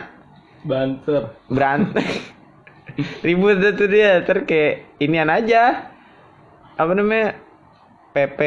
Banter. 0.60 1.40
berantem. 1.48 2.04
Ribut 3.26 3.64
tuh 3.80 3.88
dia, 3.88 4.20
ntar 4.20 4.44
kayak 4.44 5.00
inian 5.00 5.32
aja. 5.32 5.88
Apa 6.76 6.92
namanya? 6.92 7.40
PP 8.12 8.40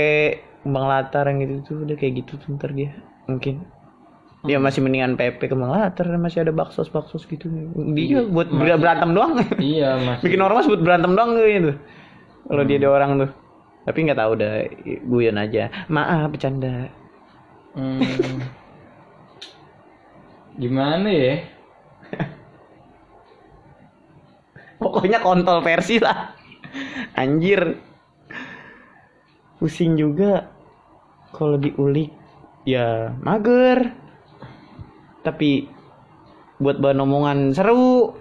Kembang 0.61 0.87
Latar 0.87 1.25
yang 1.27 1.41
gitu 1.41 1.55
tuh 1.65 1.77
udah 1.89 1.97
kayak 1.97 2.21
gitu 2.21 2.37
tuh 2.37 2.53
ntar 2.53 2.71
dia 2.71 2.93
mungkin 3.25 3.63
dia 4.43 4.59
masih 4.59 4.83
mendingan 4.83 5.15
PP 5.15 5.47
Kembang 5.47 5.71
Latar 5.71 6.11
masih 6.19 6.43
ada 6.43 6.51
baksos 6.51 6.91
baksos 6.91 7.23
gitu. 7.31 7.47
Dia 7.95 8.27
buat 8.27 8.51
ber- 8.51 8.79
berantem 8.79 9.15
doang. 9.15 9.39
Iya, 9.63 9.99
masih. 10.07 10.23
bikin 10.27 10.43
ormas 10.43 10.67
buat 10.67 10.83
berantem 10.83 11.15
doang 11.15 11.39
gitu 11.39 11.73
kalau 12.51 12.63
dia 12.67 12.77
ada 12.83 12.89
orang 12.91 13.11
tuh. 13.23 13.31
Tapi 13.87 13.99
nggak 14.03 14.19
tahu 14.19 14.31
udah 14.39 14.53
guyon 15.07 15.39
aja. 15.39 15.71
Maaf 15.87 16.35
bercanda. 16.35 16.91
Hmm. 17.79 18.03
Gimana 20.59 21.09
ya? 21.09 21.35
pokoknya 24.83 25.23
kontol 25.23 25.63
versi 25.63 26.03
lah. 26.03 26.35
Anjir. 27.15 27.79
Pusing 29.63 29.95
juga. 29.95 30.51
Kalau 31.33 31.57
diulik 31.57 32.13
ya 32.69 33.17
mager 33.25 34.02
tapi 35.23 35.71
buat 36.63 36.79
bahan 36.79 37.03
omongan 37.03 37.39
seru. 37.55 38.15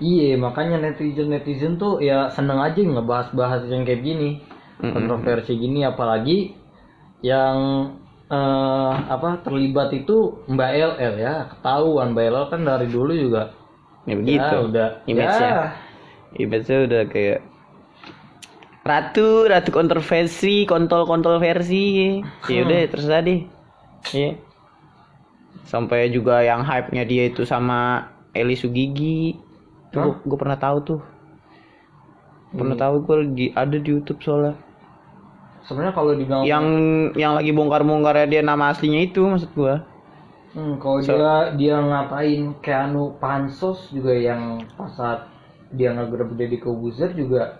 Iya, 0.00 0.36
makanya 0.40 0.80
netizen 0.80 1.30
netizen 1.30 1.78
tuh 1.78 2.02
ya 2.02 2.26
seneng 2.32 2.58
aja 2.58 2.80
ngebahas-bahas 2.82 3.70
yang 3.70 3.86
kayak 3.86 4.02
gini, 4.02 4.42
kontroversi 4.80 5.54
gini, 5.54 5.86
apalagi 5.86 6.58
yang 7.22 7.56
eh, 8.26 8.94
apa 9.06 9.40
terlibat 9.46 9.94
itu 9.94 10.44
Mbak 10.50 10.70
LL 10.98 11.14
ya, 11.20 11.34
ketahuan 11.46 12.10
Mbak 12.12 12.26
LL 12.26 12.46
kan 12.50 12.60
dari 12.66 12.86
dulu 12.90 13.12
juga. 13.14 13.54
Ya 14.04 14.14
begitu. 14.18 14.54
Ya, 14.54 14.60
udah. 14.60 14.88
Image 15.06 15.36
ya, 15.40 15.56
image-nya 16.36 16.78
udah 16.90 17.02
kayak 17.08 17.40
ratu 18.84 19.48
ratu 19.48 19.70
kontroversi 19.72 20.68
kontol 20.68 21.08
kontol 21.08 21.40
versi 21.40 22.20
ya 22.20 22.60
udah 22.68 22.78
terserah 22.90 23.22
deh. 23.24 23.40
Iya. 24.12 24.36
Sampai 25.64 26.12
juga 26.12 26.40
yang 26.44 26.62
hype 26.64 26.92
nya 26.94 27.04
dia 27.04 27.28
itu 27.30 27.42
sama 27.48 28.08
Eli 28.36 28.56
Sugigi. 28.56 29.36
Tuh 29.92 30.20
gue 30.22 30.38
pernah 30.38 30.58
tahu 30.58 30.78
tuh. 30.84 31.00
Pernah 32.54 32.76
tahu 32.78 32.94
gue 33.02 33.16
di 33.34 33.46
ada 33.50 33.76
di 33.76 33.88
YouTube 33.90 34.20
soalnya. 34.22 34.54
Sebenarnya 35.64 35.94
kalau 35.96 36.12
dibilang 36.12 36.44
yang 36.44 36.66
yang 37.16 37.32
lagi 37.40 37.50
bongkar 37.56 37.82
bongkarnya 37.88 38.26
dia 38.28 38.42
nama 38.44 38.68
aslinya 38.70 39.00
itu 39.00 39.24
maksud 39.24 39.50
gua. 39.56 39.80
Hmm, 40.54 40.78
kalau 40.78 41.02
dia 41.02 41.50
dia 41.58 41.76
ngatain 41.82 42.42
Keanu 42.62 43.18
pansos 43.18 43.90
juga 43.90 44.14
yang 44.14 44.42
pas 44.78 44.90
saat 44.94 45.20
dia 45.74 45.90
ngegerebek 45.96 46.36
Deddy 46.38 46.58
Kobuzer 46.62 47.10
juga 47.10 47.58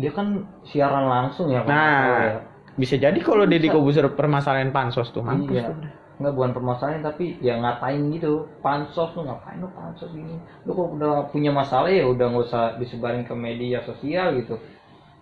dia 0.00 0.10
kan 0.16 0.48
siaran 0.64 1.04
langsung 1.14 1.52
ya 1.52 1.60
salah 1.68 1.92
ya. 1.92 2.08
nah 2.08 2.40
bisa 2.80 2.96
jadi 2.96 3.18
kalau 3.20 3.44
Deddy 3.44 3.68
Kobuzer 3.68 4.08
permasalahan 4.16 4.72
pansos 4.72 5.12
tuh 5.12 5.20
mampus 5.20 5.68
Iya. 5.68 6.01
Enggak 6.22 6.38
bukan 6.38 6.52
permasalahan 6.54 7.02
tapi 7.02 7.34
ya 7.38 7.58
ngatain 7.58 8.14
gitu. 8.14 8.46
Pansos 8.62 9.10
lu 9.12 9.26
ngapain 9.26 9.58
lu 9.58 9.66
pansos 9.68 10.06
gini. 10.08 10.38
Lu 10.62 10.70
kok 10.70 10.94
udah 10.94 11.26
punya 11.28 11.50
masalah 11.50 11.90
ya 11.90 12.06
udah 12.06 12.30
nggak 12.30 12.46
usah 12.46 12.78
disebarin 12.78 13.26
ke 13.26 13.34
media 13.34 13.82
sosial 13.82 14.38
gitu. 14.38 14.54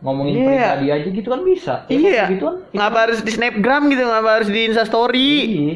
Ngomongin 0.00 0.32
Iya. 0.34 0.44
pribadi 0.44 0.86
aja 0.90 1.08
gitu 1.10 1.28
kan 1.28 1.40
bisa. 1.40 1.74
Ya 1.84 1.96
kan, 1.96 2.00
iya 2.02 2.24
Gitu 2.28 2.44
kan. 2.44 2.56
ngapa 2.70 2.98
harus 3.00 3.20
di 3.20 3.30
snapgram 3.30 3.82
gitu 3.88 4.02
ngapa 4.02 4.30
harus 4.34 4.48
di 4.48 4.60
instastory 4.66 5.32
Iya. 5.40 5.74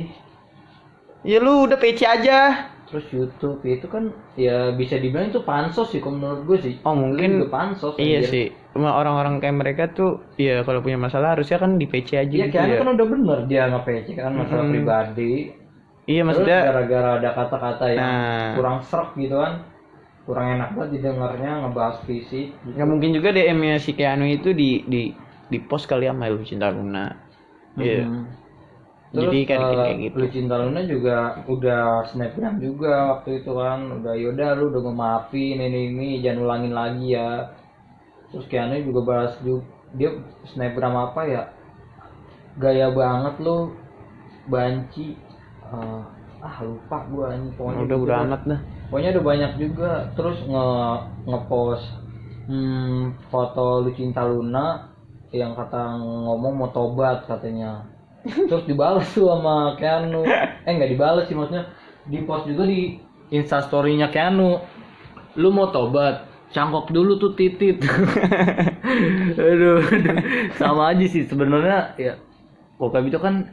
ya 1.24 1.38
lu 1.40 1.64
udah 1.64 1.76
PC 1.76 2.04
aja 2.04 2.68
Terus 2.94 3.06
YouTube 3.10 3.58
ya 3.66 3.72
itu 3.74 3.90
kan 3.90 4.04
ya 4.38 4.70
bisa 4.70 4.94
dibilang 4.96 5.28
itu 5.28 5.42
pansos 5.42 5.90
sih 5.90 5.98
kalau 5.98 6.14
menurut 6.14 6.42
gue 6.46 6.58
sih. 6.62 6.74
oh 6.80 6.94
Itu 6.94 7.00
mungkin 7.02 7.30
juga 7.42 7.50
pansos. 7.50 7.92
iya 7.98 8.22
anjir. 8.22 8.30
sih 8.30 8.46
Cuma 8.70 8.94
orang-orang 8.94 9.38
kayak 9.38 9.56
mereka 9.58 9.84
tuh 9.90 10.22
ya 10.34 10.62
kalau 10.62 10.78
punya 10.78 10.94
masalah 10.94 11.34
harusnya 11.34 11.58
kan 11.58 11.74
di 11.74 11.86
PC 11.86 12.14
aja 12.14 12.30
Iya 12.30 12.46
gitu 12.46 12.54
ya 12.54 12.76
kan 12.78 12.88
udah 12.94 13.06
bener 13.06 13.38
dia 13.46 13.62
nge-PC 13.66 14.06
kan 14.14 14.32
masalah 14.32 14.62
Hmm. 14.62 14.72
pribadi. 14.72 15.34
iya 16.04 16.20
maksudnya 16.20 16.58
gara-gara 16.70 17.10
ada 17.18 17.30
kata-kata 17.32 17.84
yang 17.90 17.98
Nah. 17.98 18.50
kurang 18.54 18.78
serk 18.82 19.10
gitu 19.16 19.34
kan. 19.34 19.52
Kurang 20.24 20.46
enak 20.56 20.68
banget 20.72 20.90
didengarnya 20.96 21.50
ngebahas 21.66 21.96
fisik 22.06 22.54
gitu. 22.54 22.72
nggak 22.78 22.88
mungkin 22.88 23.10
juga 23.12 23.28
DM-nya 23.28 23.76
si 23.76 23.92
Keanu 23.92 24.24
itu 24.24 24.54
di 24.54 24.86
di 24.86 25.02
di 25.44 25.58
post 25.60 25.84
kali 25.84 26.06
sama 26.06 26.30
Lu 26.30 26.40
Cinta 26.40 26.70
Luna 26.70 27.12
iya 27.76 28.04
Hmm. 28.04 28.24
Jadi 28.24 28.43
Terus, 29.14 29.30
kayak 29.46 29.62
eh, 29.62 29.76
kayak 29.78 29.98
gitu. 30.02 30.16
Lu 30.18 30.26
Cinta 30.34 30.54
Luna 30.58 30.82
juga 30.82 31.16
udah 31.46 31.82
snapgram 32.10 32.58
juga 32.58 33.14
waktu 33.14 33.40
itu 33.40 33.50
kan. 33.54 33.80
Udah 34.02 34.14
yaudah 34.18 34.50
lu 34.58 34.74
udah 34.74 34.82
ngemaafin 34.90 35.56
ini 35.62 35.80
ini 35.94 36.08
jangan 36.18 36.42
ulangin 36.50 36.74
lagi 36.74 37.14
ya. 37.14 37.54
Terus 38.34 38.50
Keanu 38.50 38.82
juga 38.82 39.00
balas 39.06 39.38
juga 39.46 39.62
dia 39.94 40.10
snapgram 40.50 40.98
apa 40.98 41.20
ya? 41.30 41.42
Gaya 42.58 42.90
banget 42.90 43.34
lu 43.38 43.78
banci. 44.50 45.14
Eh, 45.62 46.02
ah 46.44 46.56
lupa 46.60 47.08
gua 47.08 47.32
ini 47.32 47.48
pokoknya 47.56 47.82
udah 47.86 47.96
gitu 47.96 48.04
udah 48.04 48.16
dah. 48.18 48.26
amat 48.26 48.42
dah. 48.50 48.60
Pokoknya 48.90 49.10
udah 49.14 49.24
banyak 49.24 49.52
juga. 49.62 49.90
Terus 50.18 50.38
nge 50.42 50.66
ngepost 51.30 51.86
hmm, 52.50 53.30
foto 53.30 53.86
lu 53.86 53.90
cinta 53.94 54.26
Luna 54.26 54.90
yang 55.34 55.54
kata 55.54 55.98
ngomong 56.02 56.54
mau 56.54 56.70
tobat 56.70 57.26
katanya 57.26 57.93
terus 58.24 58.64
dibales 58.64 59.06
tuh 59.12 59.28
sama 59.28 59.76
Keanu. 59.76 60.24
Eh 60.64 60.72
nggak 60.72 60.90
dibales 60.90 61.24
sih 61.28 61.36
maksudnya. 61.36 61.68
Di 62.04 62.20
post 62.24 62.48
juga 62.48 62.64
di 62.64 62.96
instastorynya 63.32 64.08
Keanu. 64.08 64.60
Lu 65.36 65.48
mau 65.52 65.68
tobat? 65.68 66.24
Cangkok 66.54 66.94
dulu 66.94 67.18
tuh 67.18 67.34
titit. 67.34 67.82
Aduh, 69.34 69.82
aduh. 69.90 70.18
sama 70.54 70.94
aja 70.94 71.04
sih. 71.04 71.26
Sebenarnya 71.26 71.98
ya 71.98 72.14
kok 72.74 72.90
gitu 72.90 73.18
kan 73.18 73.48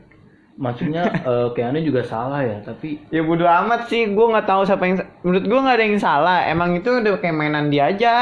maksudnya 0.60 1.08
eh, 1.30 1.48
Keanu 1.56 1.80
juga 1.82 2.04
salah 2.04 2.44
ya 2.44 2.60
tapi 2.62 3.02
ya 3.10 3.26
bodo 3.26 3.44
amat 3.44 3.92
sih. 3.92 4.08
Gue 4.14 4.26
nggak 4.32 4.48
tahu 4.48 4.62
siapa 4.64 4.84
yang 4.88 4.98
menurut 5.26 5.46
gue 5.48 5.60
nggak 5.60 5.78
ada 5.78 5.86
yang 5.86 6.00
salah. 6.00 6.38
Emang 6.48 6.78
itu 6.78 6.90
udah 6.90 7.20
kayak 7.20 7.36
mainan 7.36 7.68
dia 7.74 7.92
aja. 7.92 8.16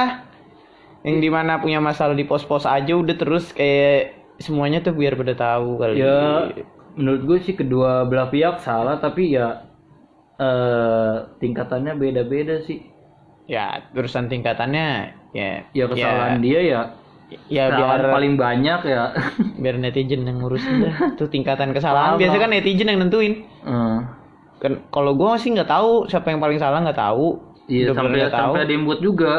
Yang 1.03 1.17
di 1.23 1.29
mana 1.31 1.63
punya 1.63 1.79
masalah 1.79 2.11
di 2.11 2.27
pos-pos 2.27 2.67
aja 2.67 2.91
udah 2.91 3.15
terus 3.15 3.55
kayak 3.55 4.18
semuanya 4.39 4.79
tuh 4.79 4.95
biar 4.95 5.19
pada 5.19 5.35
tahu 5.35 5.77
kali. 5.77 5.99
Ya 5.99 6.49
menurut 6.95 7.21
gue 7.27 7.37
sih 7.45 7.55
kedua 7.55 8.07
belah 8.07 8.27
pihak 8.31 8.59
salah 8.59 8.99
tapi 8.99 9.35
ya 9.35 9.67
eh 10.39 11.15
tingkatannya 11.43 11.99
beda-beda 11.99 12.63
sih. 12.63 12.87
Ya 13.45 13.83
terusan 13.91 14.31
tingkatannya 14.31 15.15
ya 15.35 15.67
ya 15.75 15.85
kesalahan 15.85 16.39
dia 16.41 16.59
ya 16.63 16.81
ya 17.51 17.69
biar 17.69 18.09
paling 18.09 18.39
banyak 18.39 18.79
ya. 18.87 19.13
Biar 19.61 19.75
netizen 19.77 20.25
yang 20.25 20.41
ngurusin 20.41 20.81
dah 20.81 20.95
tuh 21.19 21.29
tingkatan 21.29 21.75
kesalahan. 21.75 22.17
Biasanya 22.17 22.41
kan 22.41 22.51
netizen 22.55 22.89
yang 22.89 22.99
nentuin. 23.03 23.45
Eh, 23.67 23.99
kan 24.63 24.73
kalau 24.89 25.13
gue 25.13 25.31
sih 25.37 25.53
nggak 25.53 25.69
tahu 25.69 26.07
siapa 26.09 26.31
yang 26.31 26.41
paling 26.41 26.57
salah 26.57 26.81
nggak 26.81 26.97
tahu. 26.97 27.37
Iya 27.69 27.93
sampai 27.93 28.25
tahu 28.31 28.33
sampai 28.33 28.61
ada 28.65 28.73
yang 28.73 28.85
buat 28.87 28.99
juga. 29.03 29.33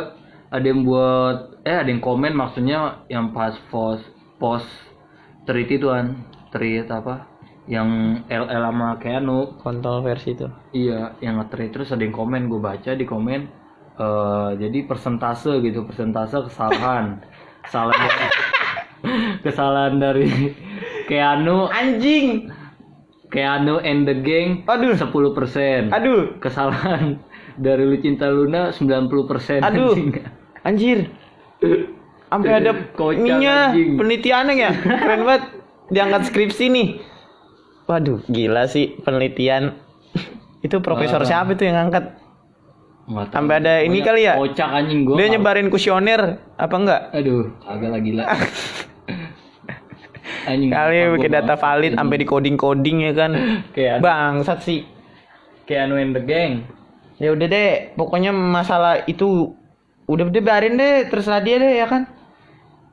Ada 0.50 0.66
yang 0.66 0.82
buat 0.82 1.36
eh 1.62 1.76
ada 1.78 1.88
yang 1.90 2.02
komen 2.02 2.32
maksudnya 2.34 3.06
yang 3.06 3.30
pas 3.30 3.54
post 3.70 4.02
post 4.42 4.89
tweet 5.50 5.66
itu 5.66 5.90
kan 5.90 6.22
tweet 6.54 6.86
apa? 6.86 7.26
Yang 7.66 8.22
LL 8.30 8.62
sama 8.70 8.88
Keanu. 9.02 9.58
Kontol 9.58 10.06
versi 10.06 10.38
itu. 10.38 10.46
Iya, 10.70 11.18
yang 11.18 11.42
nge 11.42 11.74
terus 11.74 11.90
ada 11.90 12.06
yang 12.06 12.14
komen, 12.14 12.46
gue 12.46 12.62
baca 12.62 12.94
di 12.94 13.02
komen, 13.02 13.40
eh 13.98 14.50
jadi 14.62 14.78
persentase 14.86 15.58
gitu, 15.58 15.82
persentase 15.82 16.46
kesalahan, 16.46 17.18
kesalahan 17.66 17.98
dari, 17.98 18.30
kesalahan 19.42 19.94
dari 19.98 20.30
Keanu, 21.10 21.66
anjing! 21.66 22.54
Keanu 23.30 23.78
and 23.78 24.10
the 24.10 24.16
gang, 24.18 24.66
Aduh. 24.66 24.98
10 24.98 25.38
persen, 25.38 25.94
aduh. 25.94 26.34
Kesalahan 26.42 27.22
dari 27.54 27.86
Lucinta 27.86 28.26
Luna 28.26 28.74
90 28.74 29.30
persen, 29.30 29.62
Aduh. 29.62 29.94
anjir 30.66 31.06
sampai 32.30 32.52
ada 32.62 32.70
ininya 33.12 33.74
penelitiannya 33.74 34.54
ya. 34.54 34.70
Keren 34.78 35.22
banget. 35.26 35.42
Diangkat 35.90 36.22
skripsi 36.30 36.64
nih. 36.70 36.88
Waduh 37.90 38.22
gila 38.30 38.70
sih 38.70 38.94
penelitian. 39.02 39.74
Itu 40.66 40.78
profesor 40.78 41.26
siapa 41.26 41.58
itu 41.58 41.66
yang 41.66 41.90
angkat? 41.90 42.14
Sampai 43.34 43.58
ada 43.58 43.82
ini 43.82 43.98
kali 44.06 44.22
ya? 44.22 44.38
Kocak 44.38 44.70
anjing 44.70 45.02
gue. 45.02 45.18
dia 45.18 45.34
nyebarin 45.34 45.66
kuesioner 45.66 46.38
apa 46.54 46.74
enggak? 46.78 47.00
Aduh, 47.10 47.50
agak 47.66 47.90
lagi 47.90 48.14
lah. 48.14 48.30
anjing. 50.50 50.70
kali 50.70 50.96
bikin 51.18 51.30
gua 51.32 51.36
data 51.42 51.54
valid 51.58 51.92
sampai 51.98 52.16
di 52.22 52.26
coding 52.28 52.54
coding 52.54 53.02
ya 53.02 53.12
kan. 53.18 53.34
Kayak 53.74 53.98
bangsat 53.98 54.62
sih. 54.62 54.86
Keanu 55.66 55.98
and 55.98 56.14
the 56.14 56.22
gang. 56.22 56.70
ya 57.20 57.36
udah 57.36 57.46
deh 57.52 57.92
pokoknya 58.00 58.32
masalah 58.32 59.04
itu 59.04 59.52
udah 60.08 60.24
deh 60.32 60.40
biarin 60.40 60.80
deh 60.80 61.04
terserah 61.12 61.44
dia 61.44 61.60
deh 61.60 61.76
ya 61.76 61.84
kan 61.84 62.08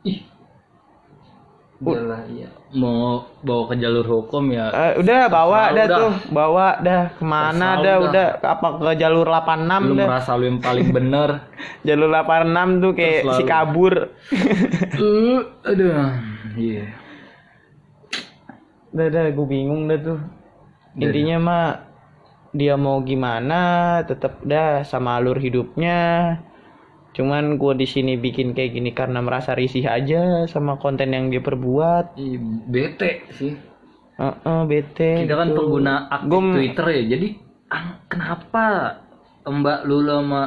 Ih. 0.08 0.20
Udah 1.78 2.26
iya. 2.34 2.50
Mau 2.74 3.30
bawa 3.46 3.70
ke 3.70 3.76
jalur 3.78 4.02
hukum 4.02 4.50
ya. 4.50 4.74
Eh, 4.74 4.94
udah 4.98 5.30
bawa 5.30 5.70
dah 5.70 5.86
lu 5.86 5.92
dah. 5.94 6.00
tuh 6.02 6.14
bawa 6.34 6.68
dah 6.82 7.02
ke 7.14 7.24
mana 7.24 7.78
dah 7.78 7.84
dah. 7.84 7.96
udah 8.10 8.28
apa 8.42 8.68
ke 8.82 8.92
jalur 8.98 9.28
86 9.30 9.86
lu 9.86 9.94
dah 9.94 10.08
merasa 10.10 10.32
lu 10.34 10.46
yang 10.50 10.60
paling 10.60 10.90
bener. 10.90 11.30
jalur 11.88 12.10
86 12.10 12.82
tuh 12.82 12.92
kayak 12.98 13.22
Terus 13.22 13.38
si 13.38 13.44
kabur 13.46 13.94
uh, 14.98 15.40
aduh. 15.70 15.94
Iya. 16.58 16.86
udah 18.98 19.08
dah 19.14 19.24
gue 19.30 19.46
bingung 19.46 19.86
dah 19.86 20.00
tuh 20.02 20.20
intinya 20.98 21.38
mah 21.38 21.68
dia 22.58 22.74
mau 22.74 22.98
gimana 23.06 24.02
tetap 24.10 24.42
dah 24.42 24.82
sama 24.82 25.22
alur 25.22 25.38
hidupnya 25.38 26.42
cuman 27.18 27.58
gue 27.58 27.74
di 27.76 27.84
sini 27.84 28.14
bikin 28.16 28.54
kayak 28.54 28.72
gini 28.72 28.94
karena 28.94 29.20
merasa 29.20 29.52
risih 29.52 29.84
aja 29.84 30.46
sama 30.46 30.78
konten 30.78 31.10
yang 31.10 31.28
dia 31.28 31.42
perbuat 31.42 32.14
Ih, 32.16 32.38
bete 32.64 33.26
sih. 33.34 33.58
Heeh, 34.16 34.60
bete 34.64 35.26
Kita 35.26 35.34
kan 35.36 35.50
gitu. 35.50 35.58
pengguna 35.58 36.06
aktif 36.08 36.30
Gua- 36.30 36.54
Twitter 36.54 36.86
ya. 36.88 37.04
Jadi 37.12 37.28
ah, 37.68 37.86
kenapa 38.06 38.66
Mbak 39.44 39.80
Lulu 39.84 40.12
sama 40.16 40.44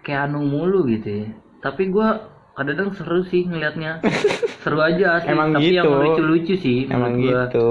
Keanu 0.00 0.40
mulu 0.42 0.86
gitu 0.86 1.22
ya. 1.22 1.26
Tapi 1.60 1.86
gua 1.86 2.26
kadang-kadang 2.52 2.90
seru 2.92 3.22
sih 3.22 3.46
ngelihatnya. 3.46 4.02
seru 4.62 4.78
aja 4.78 5.16
asli. 5.16 5.30
Emang 5.30 5.54
Tapi 5.54 5.70
yang 5.70 5.86
gitu. 5.86 6.02
lucu-lucu 6.02 6.54
sih 6.56 6.78
emang 6.86 7.16
gua. 7.16 7.46
gitu 7.46 7.68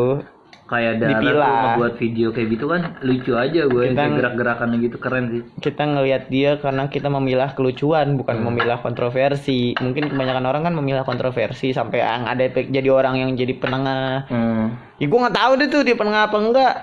Kayak 0.69 1.01
Dipilah. 1.01 1.73
ngebuat 1.73 1.93
video 1.97 2.29
kayak 2.29 2.47
gitu 2.51 2.65
kan 2.65 2.93
lucu 3.01 3.33
aja 3.33 3.65
gue. 3.65 3.83
Kita- 3.89 4.05
gerak-gerakannya 4.11 4.77
gitu 4.79 4.97
keren 4.97 5.25
sih. 5.27 5.41
kita 5.57 5.81
ngelihat 5.83 6.29
dia 6.29 6.51
karena 6.55 6.85
kita 6.85 7.09
memilah 7.09 7.51
kelucuan 7.51 8.13
bukan 8.13 8.37
memilah 8.39 8.77
kontroversi 8.77 9.73
mungkin 9.75 10.07
kebanyakan 10.07 10.45
orang 10.45 10.61
kan 10.61 10.73
memilah 10.73 11.01
kontroversi 11.01 11.71
sampai 11.71 11.99
yang 11.99 12.23
ada 12.23 12.43
efek 12.43 12.69
jadi 12.69 12.85
orang 12.87 13.17
yang 13.17 13.33
jadi 13.33 13.53
penengah 13.55 14.29
Hmm. 14.29 14.77
ya 14.95 15.05
gue 15.05 15.19
nggak 15.19 15.33
tahu 15.35 15.51
deh 15.55 15.67
tuh 15.67 15.81
dia 15.81 15.95
penengah 15.95 16.23
apa 16.23 16.37
enggak 16.37 16.73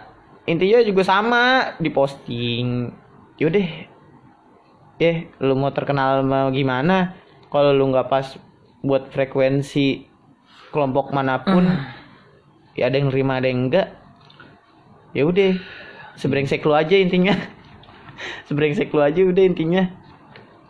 intinya 0.44 0.82
juga 0.82 1.02
sama 1.02 1.42
di 1.76 1.88
posting 1.88 2.90
yaudah 3.36 3.66
eh 4.98 5.16
lu 5.38 5.54
mau 5.54 5.70
terkenal 5.70 6.22
mau 6.22 6.50
gimana 6.50 7.14
kalau 7.46 7.70
lu 7.70 7.86
nggak 7.86 8.08
pas 8.08 8.34
buat 8.80 9.06
frekuensi 9.08 10.08
kelompok 10.68 11.10
mana 11.10 11.38
pun 11.38 11.64
ya 12.78 12.88
ada 12.88 12.96
yang 13.00 13.08
nerima 13.10 13.40
ada 13.40 13.48
yang 13.48 13.68
enggak 13.68 13.88
ya 15.12 15.24
udah 15.24 15.56
sebrengsek 16.14 16.62
lu 16.62 16.74
aja 16.76 16.96
intinya 16.96 17.34
sebrengsek 18.48 18.92
lu 18.92 19.00
aja 19.02 19.22
udah 19.24 19.44
intinya 19.44 19.84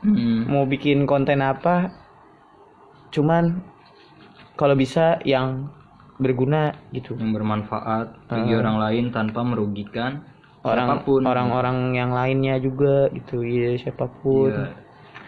Hmm. 0.06 0.46
mau 0.46 0.62
bikin 0.68 1.02
konten 1.02 1.42
apa 1.42 1.90
cuman 3.10 3.58
kalau 4.54 4.78
bisa 4.78 5.18
yang 5.26 5.66
berguna 6.16 6.72
gitu 6.94 7.18
Yang 7.18 7.42
bermanfaat 7.42 8.06
bagi 8.30 8.54
orang 8.54 8.76
lain 8.78 9.04
tanpa 9.10 9.42
merugikan 9.42 10.22
orang 10.62 10.88
siapa 10.94 11.02
pun. 11.02 11.20
orang-orang 11.26 11.78
yang 11.92 12.10
lainnya 12.14 12.56
juga 12.62 13.10
gitu 13.12 13.42
iya 13.42 13.74
siapa 13.76 14.06
pun 14.22 14.52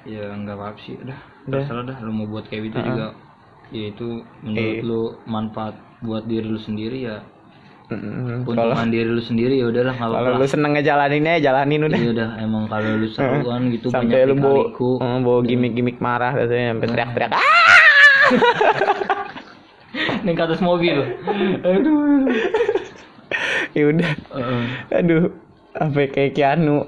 Iya, 0.07 0.31
ya 0.31 0.37
nggak 0.37 0.57
apa-apa 0.57 0.79
sih 0.81 0.95
udah. 0.97 1.19
Udah. 1.51 1.63
Terserah 1.65 1.85
dah 1.85 1.97
lu 2.01 2.13
mau 2.15 2.27
buat 2.31 2.45
kayak 2.47 2.71
gitu 2.71 2.79
juga. 2.81 3.07
Ya 3.69 3.85
itu 3.91 4.09
menurut 4.41 4.79
Eh. 4.79 4.81
lu 4.81 5.03
manfaat 5.27 5.75
buat 6.03 6.25
diri 6.27 6.47
lu 6.47 6.61
sendiri 6.61 6.99
ya. 7.09 7.19
Kalau 7.89 8.45
Keuntungan 8.45 8.93
diri 8.93 9.09
lu 9.09 9.23
sendiri 9.25 9.57
ya 9.57 9.73
udahlah 9.73 9.97
nggak 9.97 10.05
kalau 10.13 10.21
apa-apa. 10.21 10.41
lu 10.45 10.47
seneng 10.47 10.73
ngejalanin 10.77 11.25
aja 11.25 11.41
jalanin 11.41 11.81
udah 11.89 11.97
Iya 11.99 12.11
udah 12.13 12.29
emang 12.37 12.65
kalau 12.69 12.91
lu 13.01 13.09
seruan 13.09 13.63
gitu 13.73 13.87
sampai 13.89 14.29
banyak 14.29 14.29
lu 14.29 14.35
bawa 14.37 14.63
eh, 14.77 15.19
bawa 15.25 15.39
gimmick-gimmick 15.41 15.97
marah 16.05 16.37
katanya 16.37 16.77
sampai 16.77 16.89
teriak-teriak 16.93 17.33
ah 17.41 17.45
Nih 20.21 20.37
ke 20.37 20.43
atas 20.45 20.61
mobil. 20.61 21.01
Aduh. 21.65 22.29
ya 23.77 23.85
udah 23.89 24.11
Heeh. 24.37 24.63
aduh 24.93 25.25
sampai 25.73 26.05
kayak 26.13 26.33
Keanu 26.37 26.85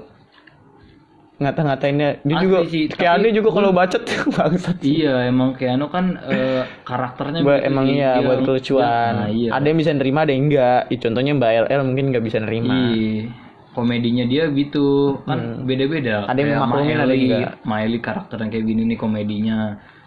ngata-ngatainnya 1.41 2.21
dia 2.21 2.35
Asli 2.37 2.45
juga 2.45 2.57
sih, 2.69 2.83
Keanu 2.85 3.27
juga 3.33 3.49
kalau 3.49 3.69
bacot 3.73 4.03
bangsat 4.37 4.77
Iya 4.85 5.25
emang 5.25 5.57
Keanu 5.57 5.89
kan 5.89 6.21
eh, 6.29 6.61
karakternya 6.85 7.41
Buat, 7.41 7.65
begitu 7.65 7.69
emang 7.73 7.85
iya 7.89 8.11
Dia- 8.13 8.25
buat 8.29 8.39
kelucuan. 8.45 9.11
Nah, 9.17 9.29
iya. 9.33 9.49
Ada 9.57 9.65
yang 9.65 9.79
bisa 9.81 9.91
nerima, 9.97 10.19
ada 10.21 10.31
yang 10.37 10.45
enggak. 10.47 10.81
Ih, 10.93 10.99
Contohnya 11.01 11.31
Mbak 11.33 11.51
LL 11.65 11.81
mungkin 11.81 12.05
nggak 12.13 12.23
bisa 12.23 12.37
nerima. 12.37 12.73
Iya. 12.93 13.23
Komedinya 13.71 14.25
dia 14.27 14.43
gitu 14.51 14.85
kan 15.25 15.63
beda-beda. 15.65 16.27
Hmm. 16.27 16.29
Ada 16.29 16.37
yang 16.37 16.49
Kayak 16.51 16.61
memaklumin, 16.61 16.97
ada 16.99 17.13
yang 17.15 17.51
Miley, 17.65 17.99
karakternya 18.03 18.47
kayak 18.51 18.65
gini 18.67 18.81
nih 18.85 18.97
komedinya. 19.01 19.57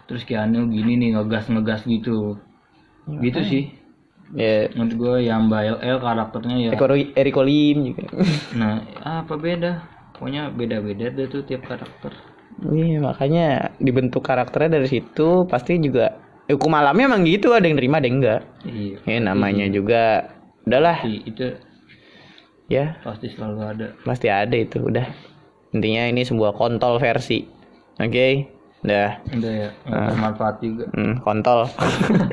Terus 0.05 0.21
Keanu 0.23 0.69
gini 0.71 0.95
nih 0.95 1.09
ngegas-ngegas 1.19 1.83
gitu. 1.83 2.39
Gitu 3.19 3.39
sih. 3.43 3.63
Ya, 4.33 4.69
Menurut 4.73 4.93
gue 4.97 5.15
yang 5.27 5.51
Mbak 5.51 5.61
LL 5.83 5.97
karakternya 5.99 6.55
ya. 6.57 6.71
Eriko 7.13 7.41
Lim 7.45 7.91
juga. 7.93 8.09
Nah, 8.55 8.81
apa 9.01 9.33
beda? 9.35 9.94
Pokoknya 10.15 10.47
beda-beda 10.47 11.11
deh 11.11 11.27
tuh 11.27 11.43
tiap 11.43 11.67
karakter. 11.67 12.15
Iya, 12.63 13.03
makanya 13.03 13.75
dibentuk 13.83 14.23
karakternya 14.23 14.79
dari 14.79 14.87
situ 14.87 15.43
pasti 15.51 15.75
juga 15.75 16.15
hukum 16.47 16.71
alamnya 16.71 17.11
emang 17.11 17.27
gitu 17.27 17.51
ada 17.51 17.67
yang 17.67 17.75
terima 17.75 17.99
ada 17.99 18.07
yang 18.07 18.17
enggak. 18.23 18.41
Iya. 18.63 18.97
Ya 19.03 19.19
namanya 19.19 19.65
juga 19.67 20.31
udahlah. 20.63 21.03
Pasti 21.03 21.15
itu 21.27 21.45
ya. 22.71 22.95
pasti 23.03 23.27
selalu 23.27 23.59
ada. 23.59 23.87
Pasti 24.07 24.27
ada 24.31 24.55
itu 24.55 24.79
udah. 24.87 25.03
Intinya 25.75 26.07
ini 26.07 26.23
sebuah 26.23 26.55
kontol 26.55 26.95
versi. 27.03 27.43
Oke 27.99 28.55
udah 28.85 29.17
udah 29.33 29.53
ya 29.65 29.69
nggak 29.89 30.01
bermanfaat 30.13 30.55
juga. 30.61 30.85
Hmm, 30.93 31.17
kontol 31.25 31.65